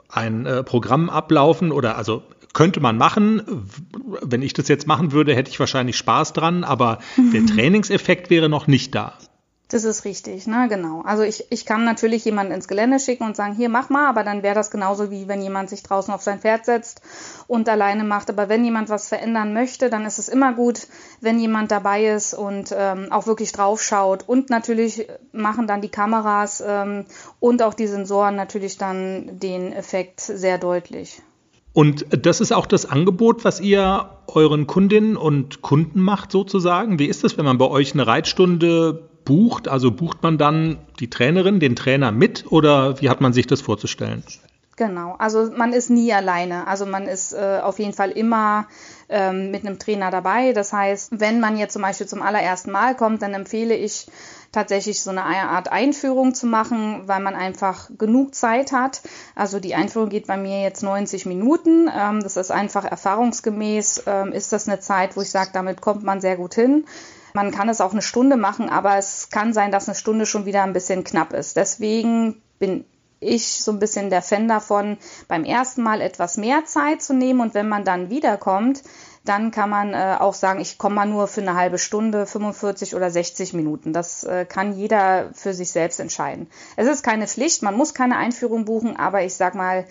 [0.09, 2.23] ein äh, Programm ablaufen oder also
[2.53, 3.41] könnte man machen.
[4.21, 6.99] Wenn ich das jetzt machen würde, hätte ich wahrscheinlich Spaß dran, aber
[7.33, 9.13] der Trainingseffekt wäre noch nicht da.
[9.69, 11.01] Das ist richtig, ne, genau.
[11.01, 14.23] Also ich, ich kann natürlich jemanden ins Gelände schicken und sagen, hier mach mal, aber
[14.23, 17.01] dann wäre das genauso wie wenn jemand sich draußen auf sein Pferd setzt
[17.47, 18.29] und alleine macht.
[18.29, 20.87] Aber wenn jemand was verändern möchte, dann ist es immer gut,
[21.19, 24.29] wenn jemand dabei ist und ähm, auch wirklich drauf schaut.
[24.29, 27.05] Und natürlich machen dann die Kameras ähm,
[27.39, 31.23] und auch die Sensoren natürlich dann den Effekt sehr deutlich.
[31.73, 36.99] Und das ist auch das Angebot, was ihr euren Kundinnen und Kunden macht, sozusagen.
[36.99, 39.67] Wie ist das, wenn man bei euch eine Reitstunde bucht?
[39.67, 43.61] Also bucht man dann die Trainerin, den Trainer mit oder wie hat man sich das
[43.61, 44.23] vorzustellen?
[44.77, 46.67] Genau, also man ist nie alleine.
[46.67, 48.67] Also man ist äh, auf jeden Fall immer
[49.07, 50.51] ähm, mit einem Trainer dabei.
[50.51, 54.07] Das heißt, wenn man jetzt zum Beispiel zum allerersten Mal kommt, dann empfehle ich
[54.51, 59.01] tatsächlich so eine Art Einführung zu machen, weil man einfach genug Zeit hat.
[59.33, 61.89] Also die Einführung geht bei mir jetzt 90 Minuten.
[61.93, 66.03] Ähm, das ist einfach erfahrungsgemäß, ähm, ist das eine Zeit, wo ich sage, damit kommt
[66.03, 66.85] man sehr gut hin.
[67.35, 70.45] Man kann es auch eine Stunde machen, aber es kann sein, dass eine Stunde schon
[70.45, 71.57] wieder ein bisschen knapp ist.
[71.57, 72.85] Deswegen bin
[73.19, 77.41] ich so ein bisschen der Fan davon, beim ersten Mal etwas mehr Zeit zu nehmen
[77.41, 78.83] und wenn man dann wiederkommt,
[79.25, 82.95] dann kann man äh, auch sagen, ich komme mal nur für eine halbe Stunde, 45
[82.95, 83.91] oder 60 Minuten.
[83.91, 86.47] Das äh, kann jeder für sich selbst entscheiden.
[86.77, 89.85] Es ist keine Pflicht, man muss keine Einführung buchen, aber ich sag mal,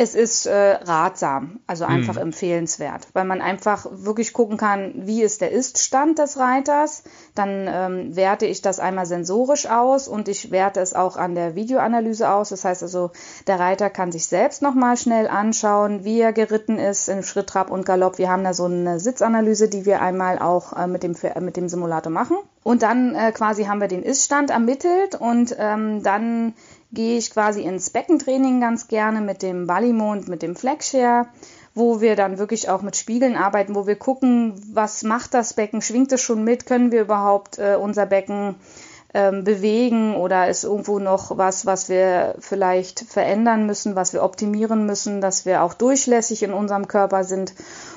[0.00, 2.28] es ist äh, ratsam, also einfach mhm.
[2.28, 7.02] empfehlenswert, weil man einfach wirklich gucken kann, wie ist der Iststand des Reiters.
[7.34, 11.56] Dann ähm, werte ich das einmal sensorisch aus und ich werte es auch an der
[11.56, 12.50] Videoanalyse aus.
[12.50, 13.10] Das heißt also,
[13.48, 17.68] der Reiter kann sich selbst nochmal schnell anschauen, wie er geritten ist im Schritt, Trab
[17.68, 18.18] und Galopp.
[18.18, 21.68] Wir haben da so eine Sitzanalyse, die wir einmal auch äh, mit, dem, mit dem
[21.68, 22.36] Simulator machen.
[22.62, 26.54] Und dann äh, quasi haben wir den Iststand ermittelt und ähm, dann
[26.92, 31.26] gehe ich quasi ins Beckentraining ganz gerne mit dem Ballymond, mit dem Flagshare,
[31.74, 35.82] wo wir dann wirklich auch mit Spiegeln arbeiten, wo wir gucken, was macht das Becken,
[35.82, 38.56] schwingt es schon mit, können wir überhaupt äh, unser Becken
[39.14, 44.84] ähm, bewegen oder ist irgendwo noch was, was wir vielleicht verändern müssen, was wir optimieren
[44.84, 47.54] müssen, dass wir auch durchlässig in unserem Körper sind.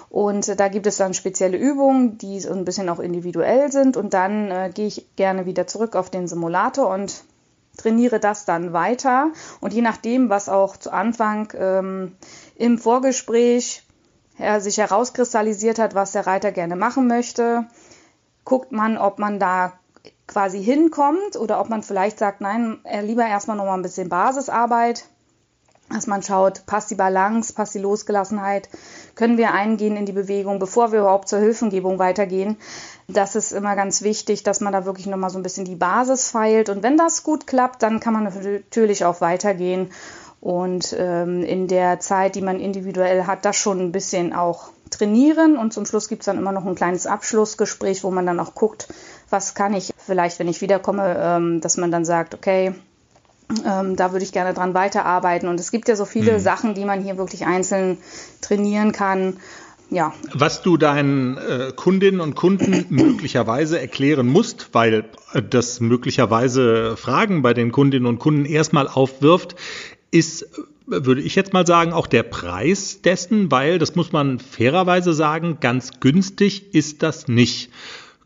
[0.10, 3.98] Und da gibt es dann spezielle Übungen, die so ein bisschen auch individuell sind.
[3.98, 7.24] Und dann äh, gehe ich gerne wieder zurück auf den Simulator und
[7.78, 12.16] trainiere das dann weiter und je nachdem, was auch zu Anfang ähm,
[12.56, 13.84] im Vorgespräch
[14.38, 17.66] ja, sich herauskristallisiert hat, was der Reiter gerne machen möchte,
[18.44, 19.74] guckt man, ob man da
[20.28, 25.06] quasi hinkommt oder ob man vielleicht sagt, nein, lieber erstmal noch mal ein bisschen Basisarbeit,
[25.90, 28.70] dass man schaut, passt die Balance, passt die Losgelassenheit,
[29.16, 32.58] können wir eingehen in die Bewegung, bevor wir überhaupt zur Hilfengebung weitergehen.
[33.08, 36.30] Das ist immer ganz wichtig, dass man da wirklich nochmal so ein bisschen die Basis
[36.30, 36.70] feilt.
[36.70, 39.90] Und wenn das gut klappt, dann kann man natürlich auch weitergehen
[40.42, 45.56] und ähm, in der Zeit, die man individuell hat, das schon ein bisschen auch trainieren.
[45.56, 48.56] Und zum Schluss gibt es dann immer noch ein kleines Abschlussgespräch, wo man dann auch
[48.56, 48.88] guckt,
[49.30, 52.74] was kann ich vielleicht, wenn ich wiederkomme, ähm, dass man dann sagt, okay,
[53.66, 55.48] ähm, da würde ich gerne dran weiterarbeiten.
[55.48, 56.40] Und es gibt ja so viele mhm.
[56.40, 58.00] Sachen, die man hier wirklich einzeln
[58.42, 59.38] trainieren kann.
[59.92, 60.14] Ja.
[60.34, 67.42] Was du deinen äh, Kundinnen und Kunden möglicherweise erklären musst, weil äh, das möglicherweise Fragen
[67.42, 69.56] bei den Kundinnen und Kunden erstmal aufwirft,
[70.10, 70.48] ist,
[70.88, 75.58] würde ich jetzt mal sagen, auch der Preis dessen, weil, das muss man fairerweise sagen,
[75.60, 77.70] ganz günstig ist das nicht.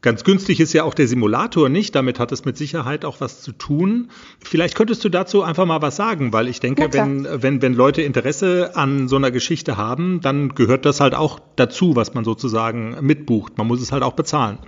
[0.05, 3.41] Ganz günstig ist ja auch der Simulator nicht, damit hat es mit Sicherheit auch was
[3.41, 4.11] zu tun.
[4.39, 8.03] Vielleicht könntest du dazu einfach mal was sagen, weil ich denke, wenn, wenn, wenn Leute
[8.03, 12.95] Interesse an so einer Geschichte haben, dann gehört das halt auch dazu, was man sozusagen
[13.01, 13.57] mitbucht.
[13.57, 14.59] Man muss es halt auch bezahlen.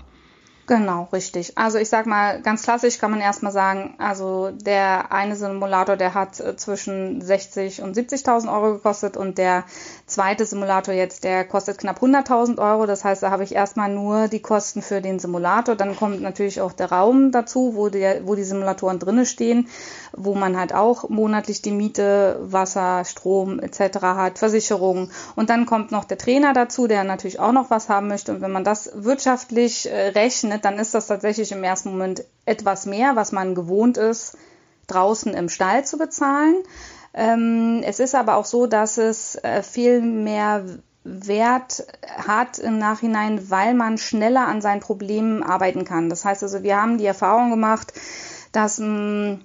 [0.70, 1.58] Genau, richtig.
[1.58, 6.14] Also ich sag mal, ganz klassisch kann man erstmal sagen, also der eine Simulator, der
[6.14, 9.64] hat äh, zwischen 60 und 70.000 Euro gekostet und der
[10.08, 12.86] zweite Simulator jetzt, der kostet knapp 100.000 Euro.
[12.86, 15.76] Das heißt, da habe ich erstmal nur die Kosten für den Simulator.
[15.76, 19.70] Dann kommt natürlich auch der Raum dazu, wo, der, wo die Simulatoren drinne stehen,
[20.16, 24.00] wo man halt auch monatlich die Miete, Wasser, Strom etc.
[24.02, 25.10] hat, Versicherung.
[25.36, 28.32] Und dann kommt noch der Trainer dazu, der natürlich auch noch was haben möchte.
[28.34, 32.86] Und wenn man das wirtschaftlich äh, rechnet, dann ist das tatsächlich im ersten Moment etwas
[32.86, 34.38] mehr, was man gewohnt ist,
[34.88, 36.56] draußen im Stall zu bezahlen.
[37.14, 40.64] Ähm, es ist aber auch so, dass es äh, viel mehr
[41.04, 46.10] Wert hat im Nachhinein, weil man schneller an seinen Problemen arbeiten kann.
[46.10, 47.94] Das heißt also, wir haben die Erfahrung gemacht,
[48.52, 49.36] dass mm,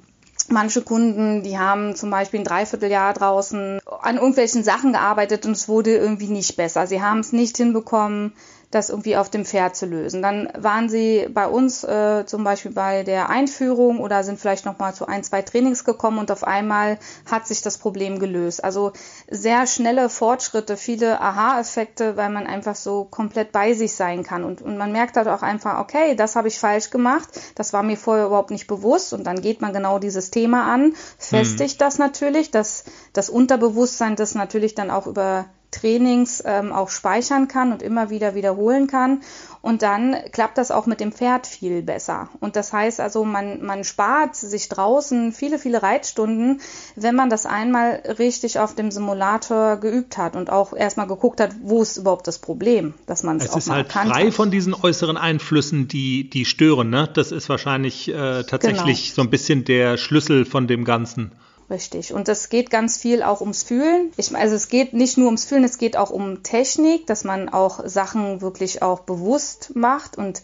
[0.50, 5.68] Manche Kunden, die haben zum Beispiel ein Dreivierteljahr draußen an irgendwelchen Sachen gearbeitet und es
[5.68, 6.86] wurde irgendwie nicht besser.
[6.86, 8.32] Sie haben es nicht hinbekommen,
[8.72, 10.22] das irgendwie auf dem Pferd zu lösen.
[10.22, 14.78] Dann waren sie bei uns äh, zum Beispiel bei der Einführung oder sind vielleicht noch
[14.78, 16.98] mal zu ein, zwei Trainings gekommen und auf einmal
[17.30, 18.64] hat sich das Problem gelöst.
[18.64, 18.92] Also
[19.30, 24.62] sehr schnelle Fortschritte, viele Aha-Effekte, weil man einfach so komplett bei sich sein kann und,
[24.62, 27.98] und man merkt halt auch einfach, okay, das habe ich falsch gemacht, das war mir
[27.98, 31.78] vorher überhaupt nicht bewusst und dann geht man genau dieses Thema an, festigt hm.
[31.78, 37.72] das natürlich, dass das Unterbewusstsein das natürlich dann auch über Trainings ähm, auch speichern kann
[37.72, 39.22] und immer wieder wiederholen kann.
[39.62, 42.28] Und dann klappt das auch mit dem Pferd viel besser.
[42.40, 46.60] Und das heißt also, man, man spart sich draußen viele, viele Reitstunden,
[46.96, 51.52] wenn man das einmal richtig auf dem Simulator geübt hat und auch erstmal geguckt hat,
[51.62, 54.34] wo ist überhaupt das Problem, dass man es auch ist mal halt frei hat.
[54.34, 56.90] von diesen äußeren Einflüssen, die, die stören.
[56.90, 57.08] Ne?
[57.14, 59.14] Das ist wahrscheinlich äh, tatsächlich genau.
[59.14, 61.32] so ein bisschen der Schlüssel von dem Ganzen.
[61.72, 62.12] Richtig.
[62.12, 64.12] Und das geht ganz viel auch ums Fühlen.
[64.18, 67.48] Ich, also es geht nicht nur ums Fühlen, es geht auch um Technik, dass man
[67.48, 70.42] auch Sachen wirklich auch bewusst macht und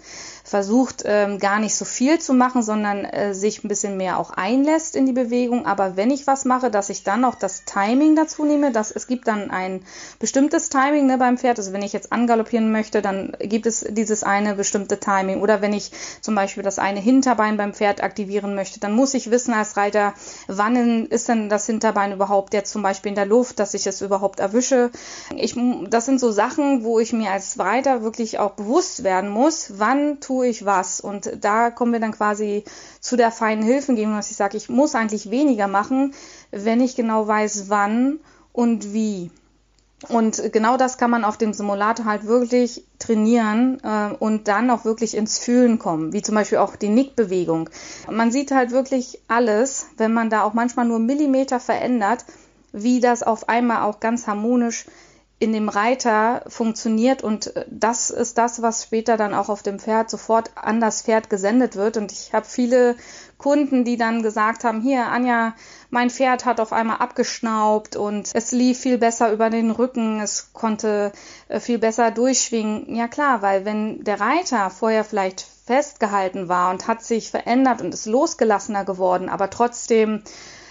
[0.49, 4.31] versucht ähm, gar nicht so viel zu machen, sondern äh, sich ein bisschen mehr auch
[4.31, 5.67] einlässt in die Bewegung.
[5.67, 9.07] Aber wenn ich was mache, dass ich dann auch das Timing dazu nehme, dass es
[9.07, 9.83] gibt dann ein
[10.19, 11.59] bestimmtes Timing ne, beim Pferd.
[11.59, 15.43] Also wenn ich jetzt angaloppieren möchte, dann gibt es dieses eine bestimmte Timing.
[15.43, 15.93] Oder wenn ich
[16.23, 20.15] zum Beispiel das eine Hinterbein beim Pferd aktivieren möchte, dann muss ich wissen als Reiter,
[20.47, 24.01] wann ist denn das Hinterbein überhaupt jetzt zum Beispiel in der Luft, dass ich es
[24.01, 24.91] überhaupt erwische.
[25.37, 25.55] Ich,
[25.91, 30.21] das sind so Sachen, wo ich mir als Reiter wirklich auch bewusst werden muss, wann
[30.21, 31.01] tue tue ich was?
[31.01, 32.63] Und da kommen wir dann quasi
[33.01, 36.15] zu der feinen Hilfengebung, dass ich sage, ich muss eigentlich weniger machen,
[36.53, 38.21] wenn ich genau weiß, wann
[38.53, 39.33] und wie.
[40.09, 44.85] Und genau das kann man auf dem Simulator halt wirklich trainieren äh, und dann auch
[44.85, 47.69] wirklich ins Fühlen kommen, wie zum Beispiel auch die Nickbewegung.
[48.09, 52.25] Man sieht halt wirklich alles, wenn man da auch manchmal nur Millimeter verändert,
[52.73, 54.87] wie das auf einmal auch ganz harmonisch
[55.41, 59.79] in dem Reiter funktioniert und äh, das ist das, was später dann auch auf dem
[59.79, 61.97] Pferd sofort an das Pferd gesendet wird.
[61.97, 62.97] Und ich habe viele
[63.37, 65.55] Kunden, die dann gesagt haben, hier, Anja,
[65.91, 70.53] mein Pferd hat auf einmal abgeschnaubt und es lief viel besser über den Rücken, es
[70.53, 71.13] konnte
[71.49, 72.95] äh, viel besser durchschwingen.
[72.97, 77.95] Ja klar, weil wenn der Reiter vorher vielleicht festgehalten war und hat sich verändert und
[77.95, 80.25] ist losgelassener geworden, aber trotzdem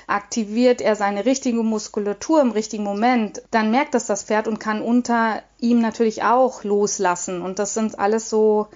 [0.07, 4.81] aktiviert er seine richtige Muskulatur im richtigen Moment, dann merkt das das Pferd und kann
[4.81, 7.41] unter ihm natürlich auch loslassen.
[7.41, 8.67] Und das sind alles so,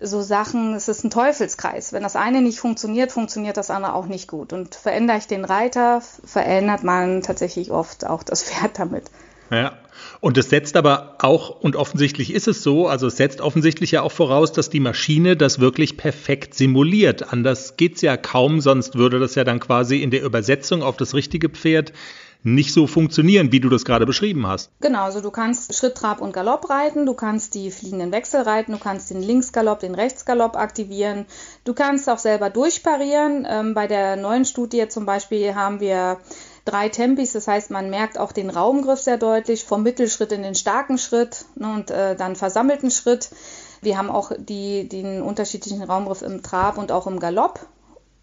[0.00, 1.92] so Sachen, es ist ein Teufelskreis.
[1.92, 4.52] Wenn das eine nicht funktioniert, funktioniert das andere auch nicht gut.
[4.52, 9.04] Und verändere ich den Reiter, verändert man tatsächlich oft auch das Pferd damit.
[9.50, 9.72] Ja.
[10.20, 14.02] Und es setzt aber auch, und offensichtlich ist es so, also es setzt offensichtlich ja
[14.02, 17.32] auch voraus, dass die Maschine das wirklich perfekt simuliert.
[17.32, 21.14] Anders geht's ja kaum, sonst würde das ja dann quasi in der Übersetzung auf das
[21.14, 21.92] richtige Pferd
[22.46, 24.70] nicht so funktionieren, wie du das gerade beschrieben hast.
[24.80, 28.72] Genau, also du kannst Schritt, Trab und Galopp reiten, du kannst die fliegenden Wechsel reiten,
[28.72, 31.26] du kannst den Linksgalopp, den Rechtsgalopp aktivieren,
[31.64, 33.46] du kannst auch selber durchparieren.
[33.50, 36.18] Ähm, bei der neuen Studie zum Beispiel haben wir
[36.66, 40.54] drei Tempis, das heißt, man merkt auch den Raumgriff sehr deutlich, vom Mittelschritt in den
[40.54, 43.30] starken Schritt ne, und äh, dann versammelten Schritt.
[43.80, 47.66] Wir haben auch die, den unterschiedlichen Raumgriff im Trab und auch im Galopp.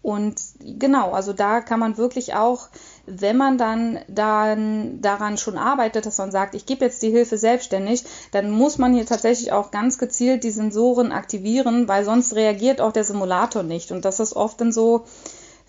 [0.04, 2.68] Und genau, also da kann man wirklich auch,
[3.06, 7.38] wenn man dann, dann daran schon arbeitet, dass man sagt, ich gebe jetzt die Hilfe
[7.38, 12.82] selbstständig, dann muss man hier tatsächlich auch ganz gezielt die Sensoren aktivieren, weil sonst reagiert
[12.82, 13.92] auch der Simulator nicht.
[13.92, 15.06] Und das ist oft dann so,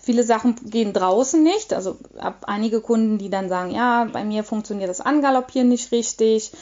[0.06, 1.74] Viele Sachen gehen draußen nicht.
[1.74, 6.52] Also habe einige Kunden, die dann sagen, ja, bei mir funktioniert das Angaloppieren nicht richtig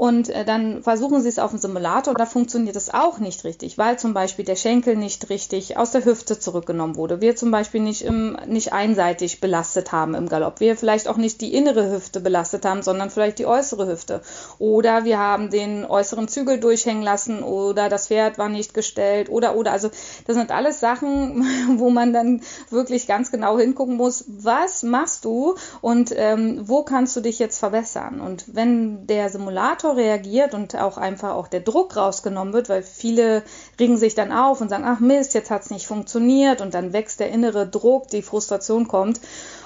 [0.00, 3.76] und äh, dann versuchen sie es auf dem Simulator, da funktioniert es auch nicht richtig,
[3.76, 7.20] weil zum Beispiel der Schenkel nicht richtig aus der Hüfte zurückgenommen wurde.
[7.20, 10.60] Wir zum Beispiel nicht, im, nicht einseitig belastet haben im Galopp.
[10.60, 14.22] Wir vielleicht auch nicht die innere Hüfte belastet haben, sondern vielleicht die äußere Hüfte.
[14.58, 19.54] Oder wir haben den äußeren Zügel durchhängen lassen oder das Pferd war nicht gestellt oder
[19.54, 19.70] oder.
[19.72, 19.90] Also
[20.26, 21.44] das sind alles Sachen,
[21.76, 22.40] wo man dann
[22.70, 27.58] wirklich ganz genau hingucken muss, was machst du und ähm, wo kannst du dich jetzt
[27.58, 28.22] verbessern.
[28.22, 32.82] Und wenn der Simulator Motor reagiert und auch einfach auch der Druck rausgenommen wird, weil
[32.82, 33.42] viele
[33.78, 36.92] regen sich dann auf und sagen, ach Mist, jetzt hat es nicht funktioniert und dann
[36.92, 39.20] wächst der innere Druck, die Frustration kommt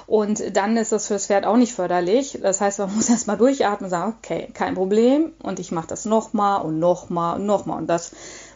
[0.07, 2.39] und dann ist das fürs Pferd auch nicht förderlich.
[2.43, 6.05] Das heißt, man muss erstmal durchatmen und sagen, okay, kein Problem und ich mache das
[6.05, 8.13] nochmal und nochmal und nochmal und das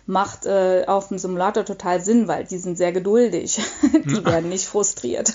[0.07, 3.61] macht äh, auf dem Simulator total Sinn, weil die sind sehr geduldig.
[3.93, 5.35] die werden nicht frustriert.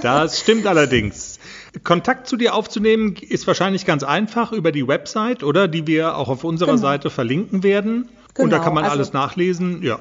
[0.00, 1.35] das stimmt allerdings.
[1.84, 5.68] Kontakt zu dir aufzunehmen ist wahrscheinlich ganz einfach über die Website, oder?
[5.68, 6.82] Die wir auch auf unserer genau.
[6.82, 8.08] Seite verlinken werden.
[8.34, 8.44] Genau.
[8.44, 9.98] Und da kann man also, alles nachlesen, ja.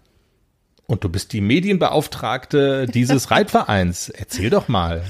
[0.86, 4.10] Und du bist die Medienbeauftragte dieses Reitvereins.
[4.10, 5.04] Erzähl doch mal,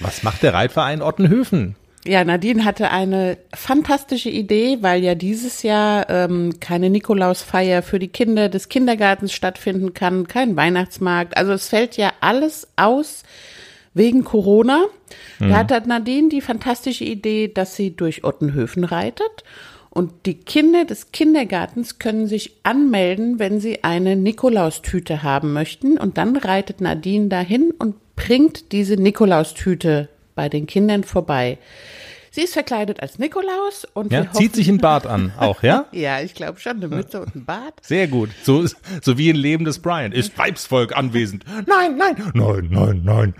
[0.00, 1.76] was macht der Reitverein Ottenhöfen?
[2.04, 8.08] Ja, Nadine hatte eine fantastische Idee, weil ja dieses Jahr ähm, keine Nikolausfeier für die
[8.08, 11.36] Kinder des Kindergartens stattfinden kann, kein Weihnachtsmarkt.
[11.36, 13.22] Also es fällt ja alles aus
[13.94, 14.86] wegen Corona.
[15.38, 15.50] Mhm.
[15.50, 19.44] Da hat Nadine die fantastische Idee, dass sie durch Ottenhöfen reitet
[19.94, 25.98] und die Kinder des Kindergartens können sich anmelden, wenn sie eine Nikolaustüte haben möchten.
[25.98, 31.58] Und dann reitet Nadine dahin und bringt diese Nikolaustüte bei den Kindern vorbei.
[32.34, 35.84] Sie ist verkleidet als Nikolaus und ja, zieht sich ein Bart an, auch, ja?
[35.92, 37.74] ja, ich glaube schon, eine Mütze und ein Bart.
[37.82, 38.30] Sehr gut.
[38.42, 38.64] So,
[39.02, 40.12] so wie ein Leben des Brian.
[40.12, 41.44] Ist Weibsvolk anwesend?
[41.66, 43.34] Nein, nein, nein, nein, nein.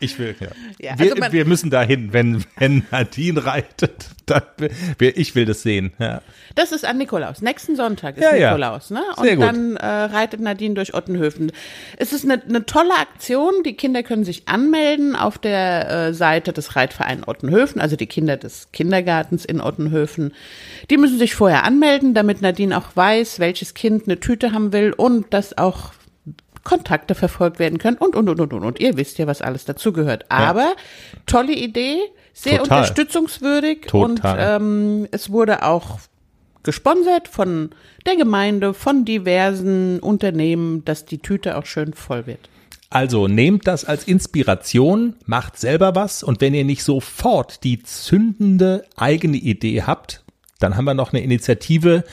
[0.00, 0.48] Ich will, ja.
[0.80, 4.10] ja also wir, wir, müssen dahin, wenn, wenn Nadine reitet.
[4.26, 4.42] Dann,
[4.98, 5.92] ich will das sehen.
[5.98, 6.20] Ja.
[6.56, 7.42] Das ist an Nikolaus.
[7.42, 9.02] Nächsten Sonntag ist ja, Nikolaus, ne?
[9.16, 9.44] Und Sehr gut.
[9.44, 11.52] dann äh, reitet Nadine durch Ottenhöfen.
[11.96, 13.62] Es ist eine, eine tolle Aktion.
[13.64, 18.36] Die Kinder können sich anmelden auf der äh, Seite des Reitvereins Ottenhöfen, also die Kinder
[18.36, 20.32] des Kindergartens in Ottenhöfen.
[20.90, 24.92] Die müssen sich vorher anmelden, damit Nadine auch weiß, welches Kind eine Tüte haben will
[24.92, 25.92] und das auch
[26.64, 28.64] Kontakte verfolgt werden können und, und, und, und, und.
[28.64, 30.24] Und ihr wisst ja, was alles dazugehört.
[30.30, 30.74] Aber ja.
[31.26, 31.98] tolle Idee,
[32.32, 32.78] sehr Total.
[32.78, 34.08] unterstützungswürdig Total.
[34.08, 35.98] und ähm, es wurde auch
[36.62, 37.70] gesponsert von
[38.06, 42.48] der Gemeinde, von diversen Unternehmen, dass die Tüte auch schön voll wird.
[42.90, 48.84] Also nehmt das als Inspiration, macht selber was und wenn ihr nicht sofort die zündende
[48.96, 50.22] eigene Idee habt,
[50.60, 52.04] dann haben wir noch eine Initiative,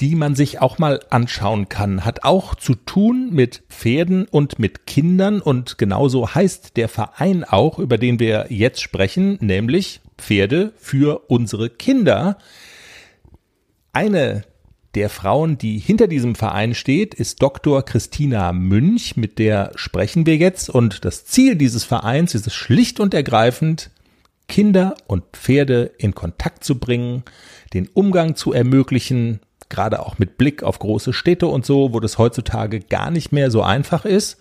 [0.00, 2.04] die man sich auch mal anschauen kann.
[2.04, 7.78] Hat auch zu tun mit Pferden und mit Kindern und genauso heißt der Verein auch,
[7.78, 12.38] über den wir jetzt sprechen, nämlich Pferde für unsere Kinder.
[13.92, 14.44] Eine
[14.94, 17.84] der Frauen, die hinter diesem Verein steht, ist Dr.
[17.84, 20.70] Christina Münch, mit der sprechen wir jetzt.
[20.70, 23.90] Und das Ziel dieses Vereins ist es schlicht und ergreifend,
[24.48, 27.22] Kinder und Pferde in Kontakt zu bringen,
[27.74, 32.18] den Umgang zu ermöglichen, gerade auch mit Blick auf große Städte und so, wo das
[32.18, 34.38] heutzutage gar nicht mehr so einfach ist.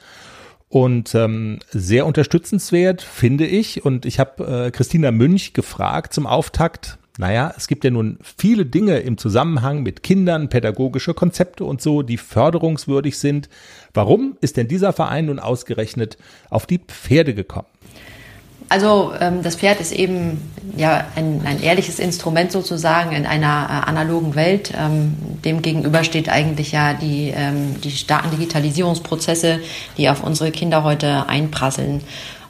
[0.70, 3.86] Und ähm, sehr unterstützenswert, finde ich.
[3.86, 6.98] Und ich habe äh, Christina Münch gefragt zum Auftakt.
[7.18, 12.04] Naja, es gibt ja nun viele Dinge im Zusammenhang mit Kindern, pädagogische Konzepte und so,
[12.04, 13.50] die förderungswürdig sind.
[13.94, 16.18] Warum ist denn dieser Verein nun ausgerechnet
[16.50, 17.68] auf die Pferde gekommen?
[18.70, 23.90] Also ähm, das Pferd ist eben ja ein, ein ehrliches Instrument sozusagen in einer äh,
[23.90, 24.74] analogen Welt.
[24.78, 25.16] Ähm,
[25.46, 29.60] dem gegenüber steht eigentlich ja die, ähm, die starken Digitalisierungsprozesse,
[29.98, 32.02] die auf unsere Kinder heute einprasseln.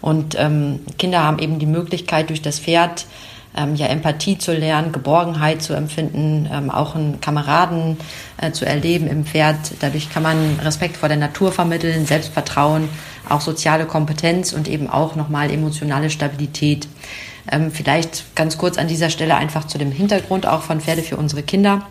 [0.01, 3.05] Und ähm, Kinder haben eben die Möglichkeit durch das Pferd
[3.55, 7.97] ähm, ja Empathie zu lernen, Geborgenheit zu empfinden, ähm, auch einen Kameraden
[8.38, 9.57] äh, zu erleben im Pferd.
[9.80, 12.89] Dadurch kann man Respekt vor der Natur vermitteln, Selbstvertrauen
[13.32, 16.88] auch soziale Kompetenz und eben auch nochmal emotionale Stabilität.
[17.51, 21.17] Ähm, vielleicht ganz kurz an dieser Stelle einfach zu dem Hintergrund auch von Pferde für
[21.17, 21.88] unsere Kinder.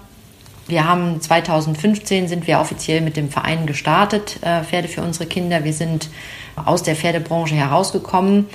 [0.69, 5.63] Wir haben 2015 sind wir offiziell mit dem Verein gestartet, äh, Pferde für unsere Kinder.
[5.65, 6.09] Wir sind
[6.57, 8.47] aus der Pferdebranche herausgekommen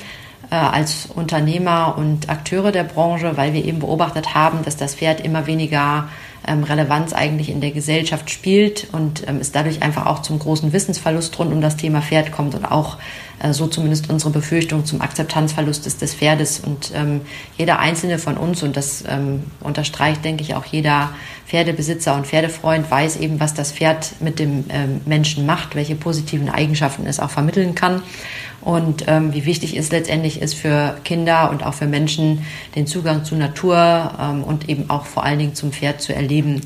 [0.50, 5.22] äh, als Unternehmer und Akteure der Branche, weil wir eben beobachtet haben, dass das Pferd
[5.22, 6.10] immer weniger
[6.48, 10.74] ähm, Relevanz eigentlich in der Gesellschaft spielt und ähm, es dadurch einfach auch zum großen
[10.74, 12.98] Wissensverlust rund um das Thema Pferd kommt und auch
[13.52, 16.60] so zumindest unsere Befürchtung zum Akzeptanzverlust des, des Pferdes.
[16.60, 17.22] Und ähm,
[17.58, 21.10] jeder einzelne von uns, und das ähm, unterstreicht, denke ich, auch jeder
[21.48, 26.50] Pferdebesitzer und Pferdefreund, weiß eben, was das Pferd mit dem ähm, Menschen macht, welche positiven
[26.50, 28.04] Eigenschaften es auch vermitteln kann
[28.62, 33.26] und ähm, wie wichtig es letztendlich ist für Kinder und auch für Menschen, den Zugang
[33.26, 36.62] zur Natur ähm, und eben auch vor allen Dingen zum Pferd zu erleben.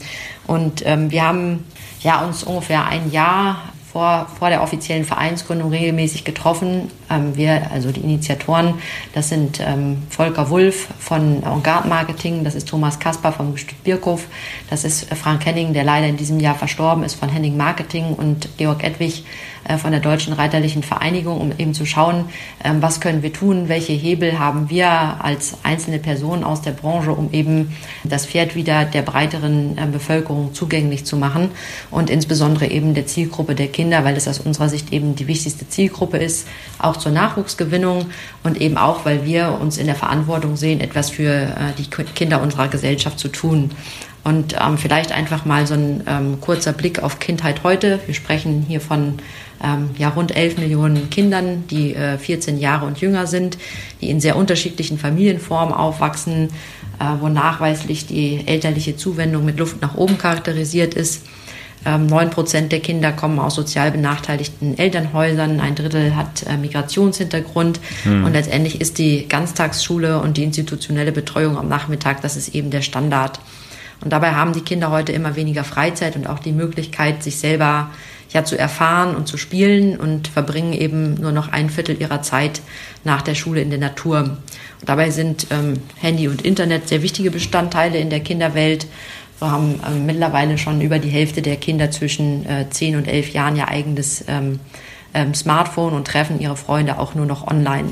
[0.45, 1.63] Und ähm, wir haben
[2.01, 3.57] ja uns ungefähr ein Jahr
[3.95, 6.91] vor, vor der offiziellen Vereinsgründung regelmäßig getroffen.
[7.09, 8.73] Ähm, wir, also die Initiatoren,
[9.13, 14.27] das sind ähm, Volker Wulff von Avantgarde Marketing, das ist Thomas Kasper vom Birkhof,
[14.69, 18.49] das ist Frank Henning, der leider in diesem Jahr verstorben ist, von Henning Marketing und
[18.57, 22.25] Georg Edwig äh, von der Deutschen Reiterlichen Vereinigung, um eben zu schauen,
[22.63, 27.11] ähm, was können wir tun, welche Hebel haben wir als einzelne Personen aus der Branche,
[27.11, 31.51] um eben das Pferd wieder der breiteren äh, Bevölkerung zugänglich zu machen
[31.91, 35.27] und insbesondere eben der Zielgruppe der Kinder Kinder, weil es aus unserer Sicht eben die
[35.27, 36.47] wichtigste Zielgruppe ist,
[36.79, 38.07] auch zur Nachwuchsgewinnung
[38.43, 42.41] und eben auch, weil wir uns in der Verantwortung sehen, etwas für äh, die Kinder
[42.41, 43.69] unserer Gesellschaft zu tun.
[44.23, 47.99] Und ähm, vielleicht einfach mal so ein ähm, kurzer Blick auf Kindheit heute.
[48.07, 49.19] Wir sprechen hier von
[49.63, 53.57] ähm, ja, rund 11 Millionen Kindern, die äh, 14 Jahre und jünger sind,
[54.01, 56.49] die in sehr unterschiedlichen Familienformen aufwachsen,
[56.99, 61.25] äh, wo nachweislich die elterliche Zuwendung mit Luft nach oben charakterisiert ist.
[61.85, 67.79] Ähm, neun Prozent der Kinder kommen aus sozial benachteiligten Elternhäusern, ein Drittel hat äh, Migrationshintergrund
[68.03, 68.25] hm.
[68.25, 72.81] und letztendlich ist die Ganztagsschule und die institutionelle Betreuung am Nachmittag, das ist eben der
[72.81, 73.39] Standard.
[74.01, 77.89] Und dabei haben die Kinder heute immer weniger Freizeit und auch die Möglichkeit, sich selber
[78.31, 82.61] ja zu erfahren und zu spielen und verbringen eben nur noch ein Viertel ihrer Zeit
[83.03, 84.19] nach der Schule in der Natur.
[84.19, 88.87] Und dabei sind ähm, Handy und Internet sehr wichtige Bestandteile in der Kinderwelt.
[89.39, 93.33] Wir haben ähm, mittlerweile schon über die Hälfte der Kinder zwischen äh, 10 und 11
[93.33, 94.59] Jahren ihr eigenes ähm,
[95.13, 97.89] ähm, Smartphone und treffen ihre Freunde auch nur noch online.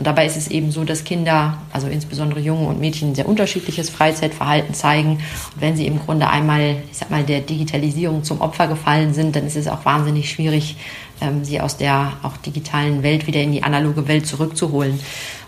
[0.00, 3.90] Und dabei ist es eben so, dass Kinder, also insbesondere Junge und Mädchen, sehr unterschiedliches
[3.90, 5.18] Freizeitverhalten zeigen.
[5.54, 9.36] Und wenn sie im Grunde einmal, ich sag mal, der Digitalisierung zum Opfer gefallen sind,
[9.36, 10.76] dann ist es auch wahnsinnig schwierig,
[11.20, 14.98] ähm, sie aus der auch digitalen Welt wieder in die analoge Welt zurückzuholen.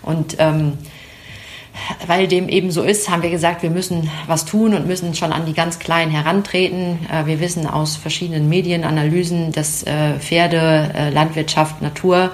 [0.03, 0.73] Und ähm,
[2.05, 5.33] weil dem eben so ist, haben wir gesagt, wir müssen was tun und müssen schon
[5.33, 6.99] an die ganz Kleinen herantreten.
[7.11, 12.29] Äh, wir wissen aus verschiedenen Medienanalysen, dass äh, Pferde, äh, Landwirtschaft, Natur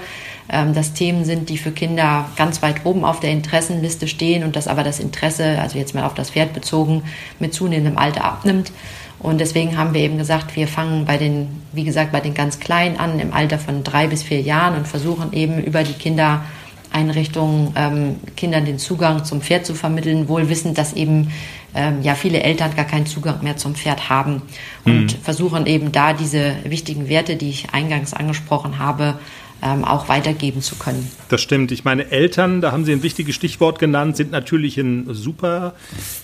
[0.49, 4.55] ähm, das Themen sind, die für Kinder ganz weit oben auf der Interessenliste stehen und
[4.55, 7.03] dass aber das Interesse, also jetzt mal auf das Pferd bezogen,
[7.39, 8.71] mit zunehmendem Alter abnimmt.
[9.19, 12.59] Und deswegen haben wir eben gesagt, wir fangen bei den, wie gesagt, bei den ganz
[12.59, 17.73] Kleinen an, im Alter von drei bis vier Jahren und versuchen eben über die Kindereinrichtungen
[17.75, 21.31] ähm, Kindern den Zugang zum Pferd zu vermitteln, wohl wissend, dass eben
[21.75, 24.41] ähm, ja viele Eltern gar keinen Zugang mehr zum Pferd haben
[24.85, 25.09] und mhm.
[25.21, 29.19] versuchen eben da diese wichtigen Werte, die ich eingangs angesprochen habe,
[29.61, 31.09] ähm, auch weitergeben zu können.
[31.29, 31.71] Das stimmt.
[31.71, 35.73] Ich meine, Eltern, da haben Sie ein wichtiges Stichwort genannt, sind natürlich ein super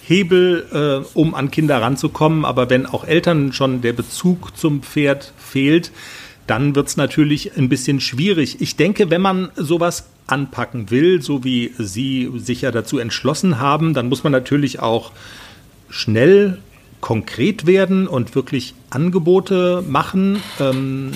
[0.01, 2.45] Hebel, äh, um an Kinder ranzukommen.
[2.45, 5.91] Aber wenn auch Eltern schon der Bezug zum Pferd fehlt,
[6.47, 8.61] dann wird es natürlich ein bisschen schwierig.
[8.61, 13.93] Ich denke, wenn man sowas anpacken will, so wie Sie sich ja dazu entschlossen haben,
[13.93, 15.11] dann muss man natürlich auch
[15.89, 16.59] schnell
[17.05, 20.41] konkret werden und wirklich Angebote machen.
[20.59, 21.11] Ähm,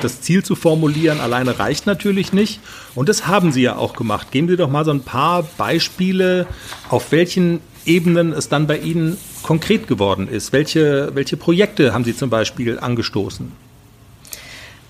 [0.00, 2.60] das Ziel zu formulieren alleine reicht natürlich nicht.
[2.94, 4.30] Und das haben Sie ja auch gemacht.
[4.30, 6.46] Geben Sie doch mal so ein paar Beispiele,
[6.90, 10.52] auf welchen Ebenen es dann bei Ihnen konkret geworden ist.
[10.52, 13.50] Welche, welche Projekte haben Sie zum Beispiel angestoßen?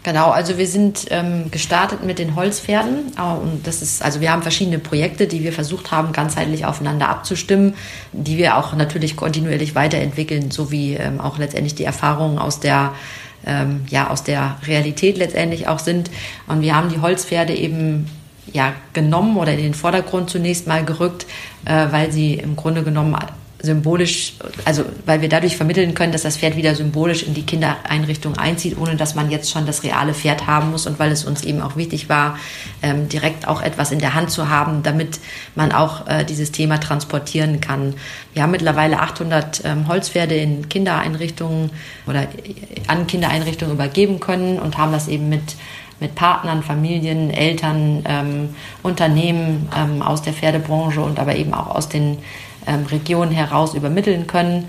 [0.05, 4.33] Genau, also wir sind ähm, gestartet mit den Holzpferden äh, und das ist, also wir
[4.33, 7.75] haben verschiedene Projekte, die wir versucht haben, ganzheitlich aufeinander abzustimmen,
[8.13, 12.93] die wir auch natürlich kontinuierlich weiterentwickeln, sowie ähm, auch letztendlich die Erfahrungen aus der
[13.47, 16.11] ähm, ja aus der Realität letztendlich auch sind.
[16.49, 18.11] Und wir haben die Holzpferde eben
[18.53, 21.27] ja genommen oder in den Vordergrund zunächst mal gerückt,
[21.65, 23.17] äh, weil sie im Grunde genommen
[23.63, 24.35] symbolisch,
[24.65, 28.77] also weil wir dadurch vermitteln können, dass das Pferd wieder symbolisch in die Kindereinrichtung einzieht,
[28.77, 31.63] ohne dass man jetzt schon das reale Pferd haben muss und weil es uns eben
[31.63, 32.39] auch wichtig war,
[32.83, 35.21] ähm, direkt auch etwas in der Hand zu haben, damit
[35.55, 37.95] man auch äh, dieses Thema transportieren kann.
[38.35, 41.71] Wir haben mittlerweile 800 ähm, Holzpferde in Kindereinrichtungen
[42.07, 42.27] oder
[42.89, 45.55] an Kindereinrichtungen übergeben können und haben das eben mit
[46.01, 48.49] mit Partnern, Familien, Eltern, ähm,
[48.83, 52.19] Unternehmen ähm, aus der Pferdebranche und aber eben auch aus den
[52.67, 54.69] ähm, Regionen heraus übermitteln können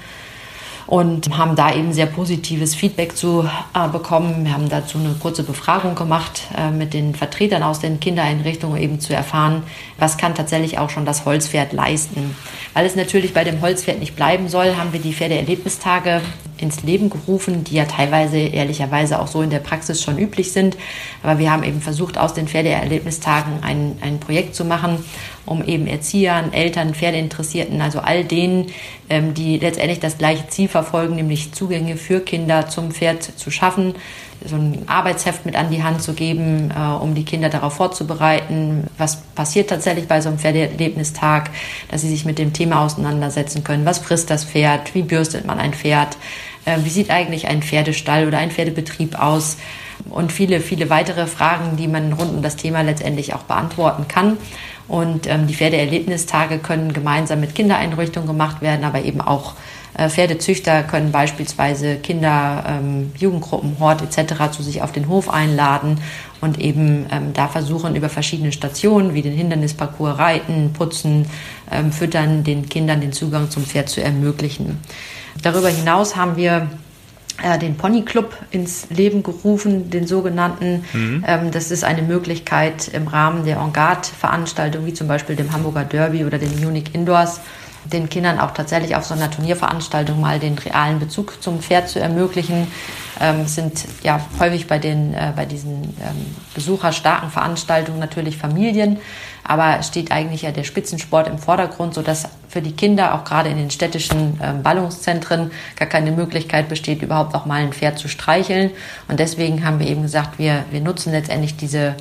[0.86, 4.46] und haben da eben sehr positives Feedback zu äh, bekommen.
[4.46, 9.00] Wir haben dazu eine kurze Befragung gemacht äh, mit den Vertretern aus den Kindereinrichtungen, eben
[9.00, 9.64] zu erfahren,
[9.98, 12.36] was kann tatsächlich auch schon das Holzpferd leisten.
[12.74, 16.22] Weil es natürlich bei dem Holzpferd nicht bleiben soll, haben wir die Pferdeerlebnistage
[16.58, 20.78] ins Leben gerufen, die ja teilweise ehrlicherweise auch so in der Praxis schon üblich sind.
[21.22, 25.04] Aber wir haben eben versucht, aus den Pferdeerlebnistagen ein, ein Projekt zu machen,
[25.46, 28.68] um eben Erziehern, Eltern, Pferdeinteressierten, also all denen,
[29.10, 33.96] ähm, die letztendlich das gleiche Ziel verfolgen, nämlich Zugänge für Kinder zum Pferd zu schaffen,
[34.46, 38.88] so ein Arbeitsheft mit an die Hand zu geben, äh, um die Kinder darauf vorzubereiten,
[38.98, 41.50] was passiert tatsächlich bei so einem Pferdeerlebnistag,
[41.90, 43.86] dass sie sich mit dem Thema auseinandersetzen können.
[43.86, 44.94] Was frisst das Pferd?
[44.96, 46.18] Wie bürstet man ein Pferd?
[46.66, 49.58] Äh, wie sieht eigentlich ein Pferdestall oder ein Pferdebetrieb aus?
[50.10, 54.38] Und viele, viele weitere Fragen, die man rund um das Thema letztendlich auch beantworten kann.
[54.94, 59.56] Und ähm, die Pferdeerlebnistage können gemeinsam mit Kindereinrichtungen gemacht werden, aber eben auch
[59.98, 64.52] äh, Pferdezüchter können beispielsweise Kinder, ähm, Jugendgruppen, Hort etc.
[64.52, 66.00] zu sich auf den Hof einladen
[66.42, 71.26] und eben ähm, da versuchen über verschiedene Stationen wie den Hindernisparcours Reiten, Putzen,
[71.72, 74.80] ähm, Füttern den Kindern den Zugang zum Pferd zu ermöglichen.
[75.42, 76.68] Darüber hinaus haben wir
[77.60, 80.86] den Pony Club ins Leben gerufen, den sogenannten.
[80.94, 81.24] Mhm.
[81.28, 86.26] Ähm, das ist eine Möglichkeit im Rahmen der En-Garde-Veranstaltungen, wie zum Beispiel dem Hamburger Derby
[86.26, 87.42] oder den Munich Indoors,
[87.86, 92.00] den Kindern auch tatsächlich auf so einer Turnierveranstaltung mal den realen Bezug zum Pferd zu
[92.00, 92.68] ermöglichen.
[93.20, 98.98] Ähm, sind ja häufig bei, den, äh, bei diesen ähm, besucherstarken Veranstaltungen natürlich Familien,
[99.44, 103.58] aber steht eigentlich ja der Spitzensport im Vordergrund, sodass für die Kinder auch gerade in
[103.58, 108.72] den städtischen ähm, Ballungszentren gar keine Möglichkeit besteht, überhaupt auch mal ein Pferd zu streicheln.
[109.08, 111.96] Und deswegen haben wir eben gesagt, wir, wir nutzen letztendlich diese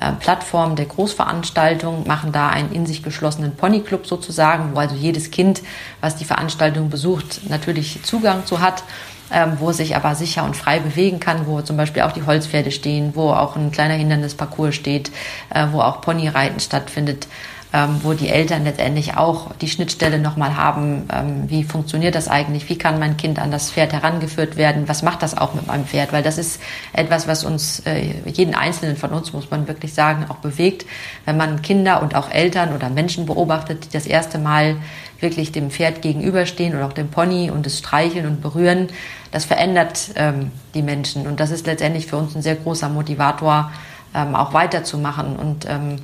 [0.00, 5.30] äh, Plattform der Großveranstaltung, machen da einen in sich geschlossenen Ponyclub sozusagen, wo also jedes
[5.30, 5.62] Kind,
[6.00, 8.84] was die Veranstaltung besucht, natürlich Zugang zu hat.
[9.32, 12.70] Ähm, wo sich aber sicher und frei bewegen kann, wo zum Beispiel auch die Holzpferde
[12.70, 15.10] stehen, wo auch ein kleiner Hindernisparcours steht,
[15.50, 17.26] äh, wo auch Ponyreiten stattfindet
[17.72, 22.68] ähm, wo die Eltern letztendlich auch die Schnittstelle nochmal haben, ähm, wie funktioniert das eigentlich,
[22.68, 25.84] wie kann mein Kind an das Pferd herangeführt werden, was macht das auch mit meinem
[25.84, 26.60] Pferd, weil das ist
[26.92, 30.86] etwas, was uns, äh, jeden Einzelnen von uns, muss man wirklich sagen, auch bewegt,
[31.24, 34.76] wenn man Kinder und auch Eltern oder Menschen beobachtet, die das erste Mal
[35.20, 38.88] wirklich dem Pferd gegenüberstehen oder auch dem Pony und es streicheln und berühren,
[39.32, 41.26] das verändert ähm, die Menschen.
[41.26, 43.72] Und das ist letztendlich für uns ein sehr großer Motivator,
[44.14, 45.36] ähm, auch weiterzumachen.
[45.36, 45.96] Und ähm,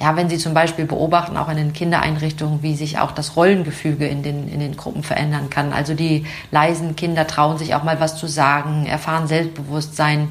[0.00, 4.06] ja, wenn Sie zum Beispiel beobachten, auch in den Kindereinrichtungen, wie sich auch das Rollengefüge
[4.06, 5.72] in den, in den Gruppen verändern kann.
[5.72, 10.28] Also die leisen Kinder trauen sich auch mal was zu sagen, erfahren Selbstbewusstsein,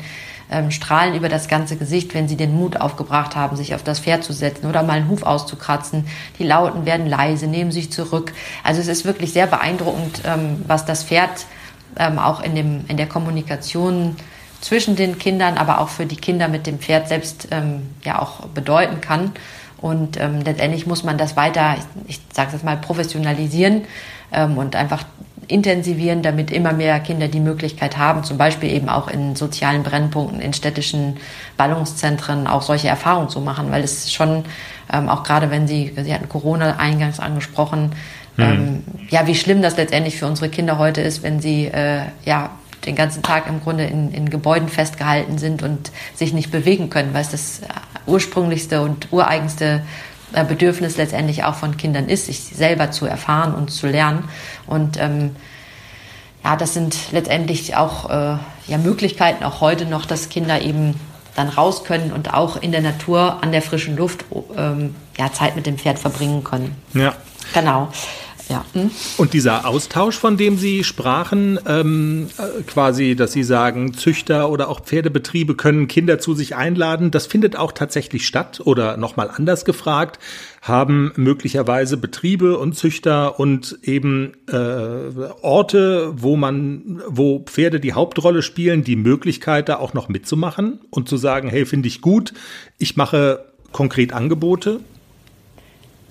[0.51, 3.99] ähm, strahlen über das ganze Gesicht, wenn sie den Mut aufgebracht haben, sich auf das
[3.99, 6.05] Pferd zu setzen oder mal einen Huf auszukratzen.
[6.37, 8.33] Die Lauten werden leise, nehmen sich zurück.
[8.63, 11.47] Also es ist wirklich sehr beeindruckend, ähm, was das Pferd
[11.97, 14.15] ähm, auch in, dem, in der Kommunikation
[14.61, 18.47] zwischen den Kindern, aber auch für die Kinder mit dem Pferd selbst ähm, ja auch
[18.47, 19.31] bedeuten kann.
[19.77, 23.83] Und ähm, letztendlich muss man das weiter, ich, ich sage es mal, professionalisieren
[24.31, 25.05] ähm, und einfach
[25.47, 30.41] intensivieren, damit immer mehr Kinder die Möglichkeit haben, zum Beispiel eben auch in sozialen Brennpunkten,
[30.41, 31.17] in städtischen
[31.57, 34.45] Ballungszentren auch solche Erfahrungen zu machen, weil es schon,
[34.91, 37.91] ähm, auch gerade wenn Sie, Sie hatten Corona eingangs angesprochen,
[38.37, 38.43] mhm.
[38.43, 42.51] ähm, ja, wie schlimm das letztendlich für unsere Kinder heute ist, wenn sie äh, ja
[42.85, 47.13] den ganzen Tag im Grunde in, in Gebäuden festgehalten sind und sich nicht bewegen können,
[47.13, 47.61] weil es das
[48.05, 49.81] ursprünglichste und ureigenste
[50.33, 54.25] äh, Bedürfnis letztendlich auch von Kindern ist, sich selber zu erfahren und zu lernen.
[54.67, 55.35] Und ähm,
[56.43, 60.99] ja, das sind letztendlich auch äh, ja, Möglichkeiten, auch heute noch, dass Kinder eben
[61.35, 64.25] dann raus können und auch in der Natur, an der frischen Luft
[64.55, 66.75] ähm, ja, Zeit mit dem Pferd verbringen können.
[66.93, 67.13] Ja.
[67.53, 67.89] Genau.
[68.49, 68.65] Ja.
[68.73, 68.91] Hm?
[69.17, 74.69] Und dieser Austausch, von dem Sie sprachen, ähm, äh, quasi, dass Sie sagen, Züchter oder
[74.69, 79.65] auch Pferdebetriebe können Kinder zu sich einladen, das findet auch tatsächlich statt oder nochmal anders
[79.65, 80.19] gefragt,
[80.61, 84.55] haben möglicherweise Betriebe und Züchter und eben äh,
[85.41, 91.09] Orte, wo man, wo Pferde die Hauptrolle spielen, die Möglichkeit, da auch noch mitzumachen und
[91.09, 92.33] zu sagen, hey, finde ich gut,
[92.77, 94.79] ich mache konkret Angebote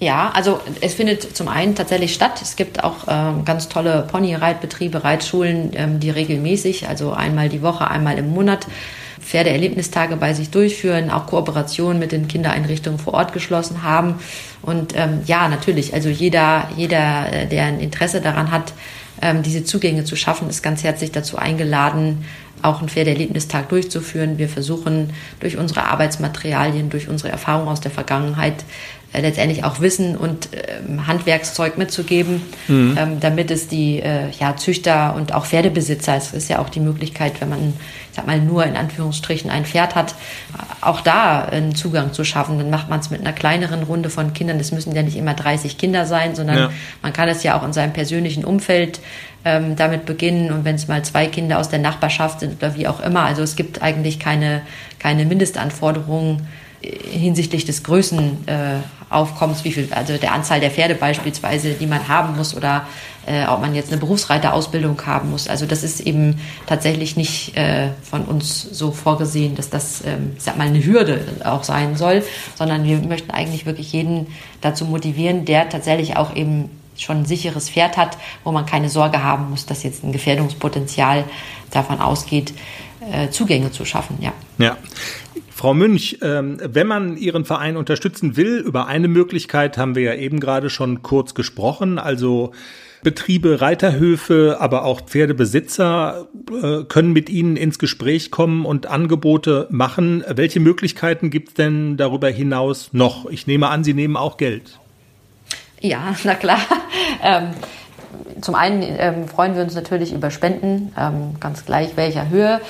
[0.01, 2.41] ja, also es findet zum einen tatsächlich statt.
[2.43, 7.89] Es gibt auch ähm, ganz tolle Pony-Reitbetriebe, Reitschulen, ähm, die regelmäßig, also einmal die Woche,
[7.89, 8.67] einmal im Monat,
[9.21, 14.17] Pferdeerlebnistage bei sich durchführen, auch Kooperationen mit den Kindereinrichtungen vor Ort geschlossen haben.
[14.63, 18.75] Und ähm, ja, natürlich, also jeder, jeder, äh, der ein Interesse daran hat,
[19.23, 22.25] ähm, diese Zugänge zu schaffen, ist ganz herzlich dazu eingeladen,
[22.63, 24.39] auch einen Pferdeerlebnistag durchzuführen.
[24.39, 28.65] Wir versuchen durch unsere Arbeitsmaterialien, durch unsere Erfahrungen aus der Vergangenheit
[29.15, 32.99] äh, letztendlich auch Wissen und ähm, Handwerkszeug mitzugeben, mhm.
[32.99, 36.81] ähm, damit es die äh, ja, Züchter und auch Pferdebesitzer, es ist ja auch die
[36.81, 37.75] Möglichkeit, wenn man,
[38.11, 40.17] ich sag mal, nur in Anführungsstrichen ein Pferd hat,
[40.81, 42.59] auch da einen Zugang zu schaffen.
[42.59, 44.59] Dann macht man es mit einer kleineren Runde von Kindern.
[44.59, 46.71] Es müssen ja nicht immer 30 Kinder sein, sondern ja.
[47.01, 48.99] man kann es ja auch in seinem persönlichen Umfeld
[49.45, 52.89] ähm, damit beginnen und wenn es mal zwei Kinder aus der Nachbarschaft sind oder wie
[52.89, 53.23] auch immer.
[53.23, 54.63] Also es gibt eigentlich keine,
[54.99, 56.49] keine Mindestanforderungen
[57.11, 62.57] hinsichtlich des Größenaufkommens, wie viel, also der Anzahl der Pferde beispielsweise, die man haben muss
[62.57, 62.87] oder
[63.27, 65.49] äh, ob man jetzt eine Berufsreiterausbildung haben muss.
[65.49, 70.43] Also das ist eben tatsächlich nicht äh, von uns so vorgesehen, dass das, ähm, ich
[70.43, 72.23] sag mal, eine Hürde auch sein soll,
[72.55, 74.27] sondern wir möchten eigentlich wirklich jeden
[74.61, 79.23] dazu motivieren, der tatsächlich auch eben schon ein sicheres Pferd hat, wo man keine Sorge
[79.23, 81.25] haben muss, dass jetzt ein Gefährdungspotenzial
[81.71, 82.53] davon ausgeht,
[83.11, 84.19] äh, Zugänge zu schaffen.
[84.21, 84.33] Ja.
[84.59, 84.77] Ja.
[85.55, 90.15] Frau Münch, ähm, wenn man Ihren Verein unterstützen will, über eine Möglichkeit haben wir ja
[90.15, 92.51] eben gerade schon kurz gesprochen, also
[93.05, 100.25] Betriebe, Reiterhöfe, aber auch Pferdebesitzer äh, können mit Ihnen ins Gespräch kommen und Angebote machen.
[100.29, 103.27] Welche Möglichkeiten gibt es denn darüber hinaus noch?
[103.31, 104.81] Ich nehme an, Sie nehmen auch Geld.
[105.81, 106.59] Ja, na klar.
[107.23, 107.51] Ähm
[108.41, 112.61] zum einen ähm, freuen wir uns natürlich über Spenden, ähm, ganz gleich welcher Höhe.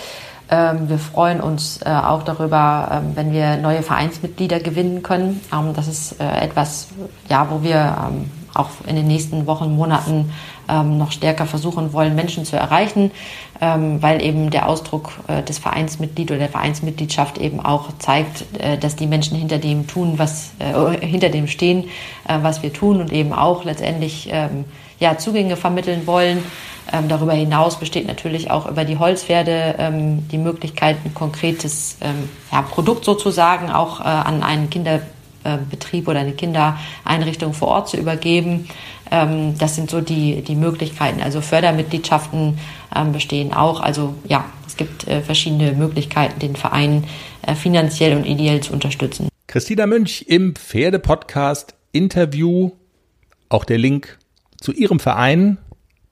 [0.50, 5.40] Ähm, wir freuen uns äh, auch darüber, ähm, wenn wir neue Vereinsmitglieder gewinnen können.
[5.52, 6.88] Ähm, das ist äh, etwas,
[7.28, 8.10] ja, wo wir
[8.52, 10.32] auch in den nächsten Wochen, Monaten
[10.66, 13.10] noch stärker versuchen wollen, Menschen zu erreichen,
[13.60, 18.46] weil eben der Ausdruck äh, des Vereinsmitglied oder der Vereinsmitgliedschaft eben auch zeigt,
[18.80, 20.52] dass die Menschen hinter dem tun, was
[21.02, 21.84] hinter dem stehen,
[22.26, 24.32] was wir tun und eben auch letztendlich
[25.00, 26.42] ja, Zugänge vermitteln wollen.
[26.92, 32.28] Ähm, darüber hinaus besteht natürlich auch über die Holzpferde ähm, die Möglichkeit, ein konkretes ähm,
[32.52, 38.68] ja, Produkt sozusagen auch äh, an einen Kinderbetrieb oder eine Kindereinrichtung vor Ort zu übergeben.
[39.10, 41.22] Ähm, das sind so die, die Möglichkeiten.
[41.22, 42.58] Also Fördermitgliedschaften
[42.94, 43.80] ähm, bestehen auch.
[43.80, 47.04] Also ja, es gibt äh, verschiedene Möglichkeiten, den Verein
[47.46, 49.28] äh, finanziell und ideell zu unterstützen.
[49.46, 52.72] Christina Münch im Pferde-Podcast Interview.
[53.48, 54.18] Auch der Link
[54.64, 55.58] zu ihrem Verein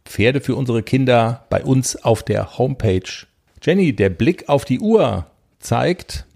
[0.05, 3.27] Pferde für unsere Kinder bei uns auf der Homepage.
[3.63, 5.27] Jenny, der Blick auf die Uhr
[5.59, 6.27] zeigt,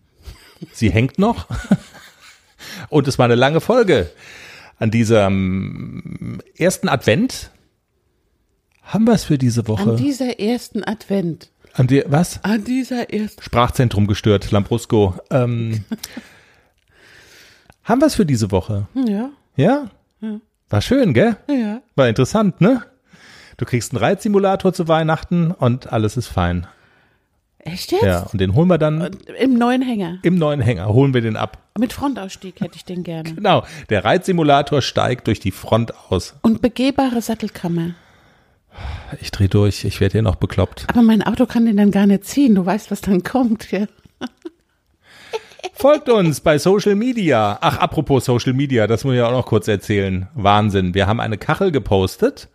[0.73, 1.47] sie hängt noch.
[2.89, 4.11] Und es war eine lange Folge.
[4.79, 7.51] An diesem ersten Advent
[8.83, 9.91] haben wir es für diese Woche.
[9.91, 11.51] An dieser ersten Advent.
[11.75, 12.43] An die, was?
[12.45, 13.43] An dieser ersten.
[13.43, 15.15] Sprachzentrum gestört, Lambrusco.
[15.31, 15.85] Ähm,
[17.85, 18.87] haben wir es für diese Woche?
[18.95, 19.31] Ja.
[19.57, 19.91] Ja?
[20.69, 21.37] War schön, gell?
[21.49, 21.81] Ja.
[21.95, 22.83] War interessant, ne?
[23.57, 26.67] Du kriegst einen Reitsimulator zu Weihnachten und alles ist fein.
[27.59, 28.05] Echt jetzt?
[28.05, 30.19] Ja, und den holen wir dann Im neuen Hänger.
[30.23, 31.59] im neuen Hänger, holen wir den ab.
[31.79, 33.33] Mit Frontausstieg hätte ich den gerne.
[33.35, 36.35] Genau, der Reitsimulator steigt durch die Front aus.
[36.43, 37.95] Und begehbare Sattelkammer.
[39.21, 40.85] Ich dreh durch, ich werde hier noch bekloppt.
[40.89, 42.55] Aber mein Auto kann den dann gar nicht ziehen.
[42.55, 43.71] Du weißt, was dann kommt.
[43.73, 43.87] Ja.
[45.73, 47.59] Folgt uns bei Social Media.
[47.61, 50.29] Ach, apropos Social Media, das muss ich auch noch kurz erzählen.
[50.35, 50.95] Wahnsinn.
[50.95, 52.49] Wir haben eine Kachel gepostet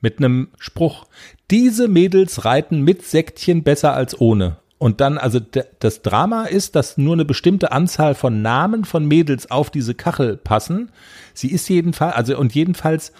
[0.00, 1.06] mit einem Spruch.
[1.50, 4.56] Diese Mädels reiten mit Säckchen besser als ohne.
[4.78, 5.40] Und dann, also
[5.78, 10.38] das Drama ist, dass nur eine bestimmte Anzahl von Namen von Mädels auf diese Kachel
[10.38, 10.90] passen.
[11.34, 13.12] Sie ist jedenfalls, also und jedenfalls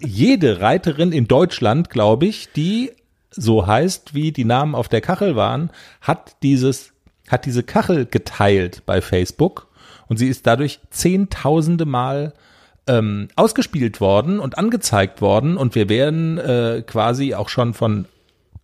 [0.00, 2.92] jede Reiterin in Deutschland, glaube ich, die
[3.30, 5.70] so heißt, wie die Namen auf der Kachel waren,
[6.00, 6.91] hat dieses,
[7.32, 9.66] hat diese Kachel geteilt bei Facebook
[10.08, 12.32] und sie ist dadurch zehntausende Mal
[12.86, 18.06] ähm, ausgespielt worden und angezeigt worden und wir werden äh, quasi auch schon von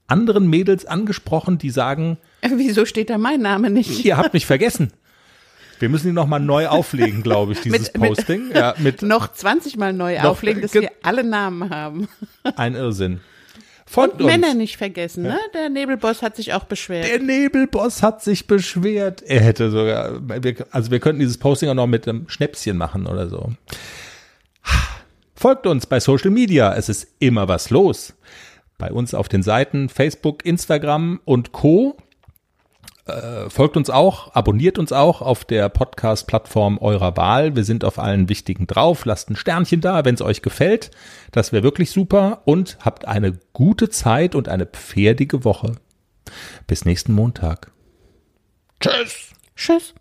[0.07, 4.05] anderen Mädels angesprochen, die sagen, Wieso steht da mein Name nicht?
[4.05, 4.93] ihr habt mich vergessen.
[5.81, 8.51] Wir müssen ihn nochmal neu auflegen, glaube ich, dieses Mit- mit- Posting.
[8.55, 12.09] ja, mit Noch 20 Mal neu auflegen, dass wir alle Namen haben.
[12.57, 13.21] ein Irrsinn.
[13.91, 14.33] Folgt Und uns.
[14.33, 15.39] Männer nicht vergessen, ne?
[15.55, 17.07] Der Nebelboss hat sich auch beschwert.
[17.09, 19.23] Der Nebelboss hat sich beschwert.
[19.23, 23.07] Er hätte sogar, wir- also wir könnten dieses Posting auch noch mit einem Schnäpschen machen
[23.07, 23.51] oder so.
[25.35, 26.75] Folgt uns bei Social Media.
[26.75, 28.15] Es ist immer was los.
[28.77, 31.97] Bei uns auf den Seiten Facebook, Instagram und Co.
[33.09, 37.57] Äh, folgt uns auch, abonniert uns auch auf der Podcast-Plattform eurer Wahl.
[37.57, 39.05] Wir sind auf allen wichtigen drauf.
[39.05, 40.91] Lasst ein Sternchen da, wenn es euch gefällt.
[41.33, 42.43] Das wäre wirklich super.
[42.45, 45.77] Und habt eine gute Zeit und eine pferdige Woche.
[46.67, 47.73] Bis nächsten Montag.
[48.81, 49.33] Tschüss.
[49.57, 49.95] Tschüss.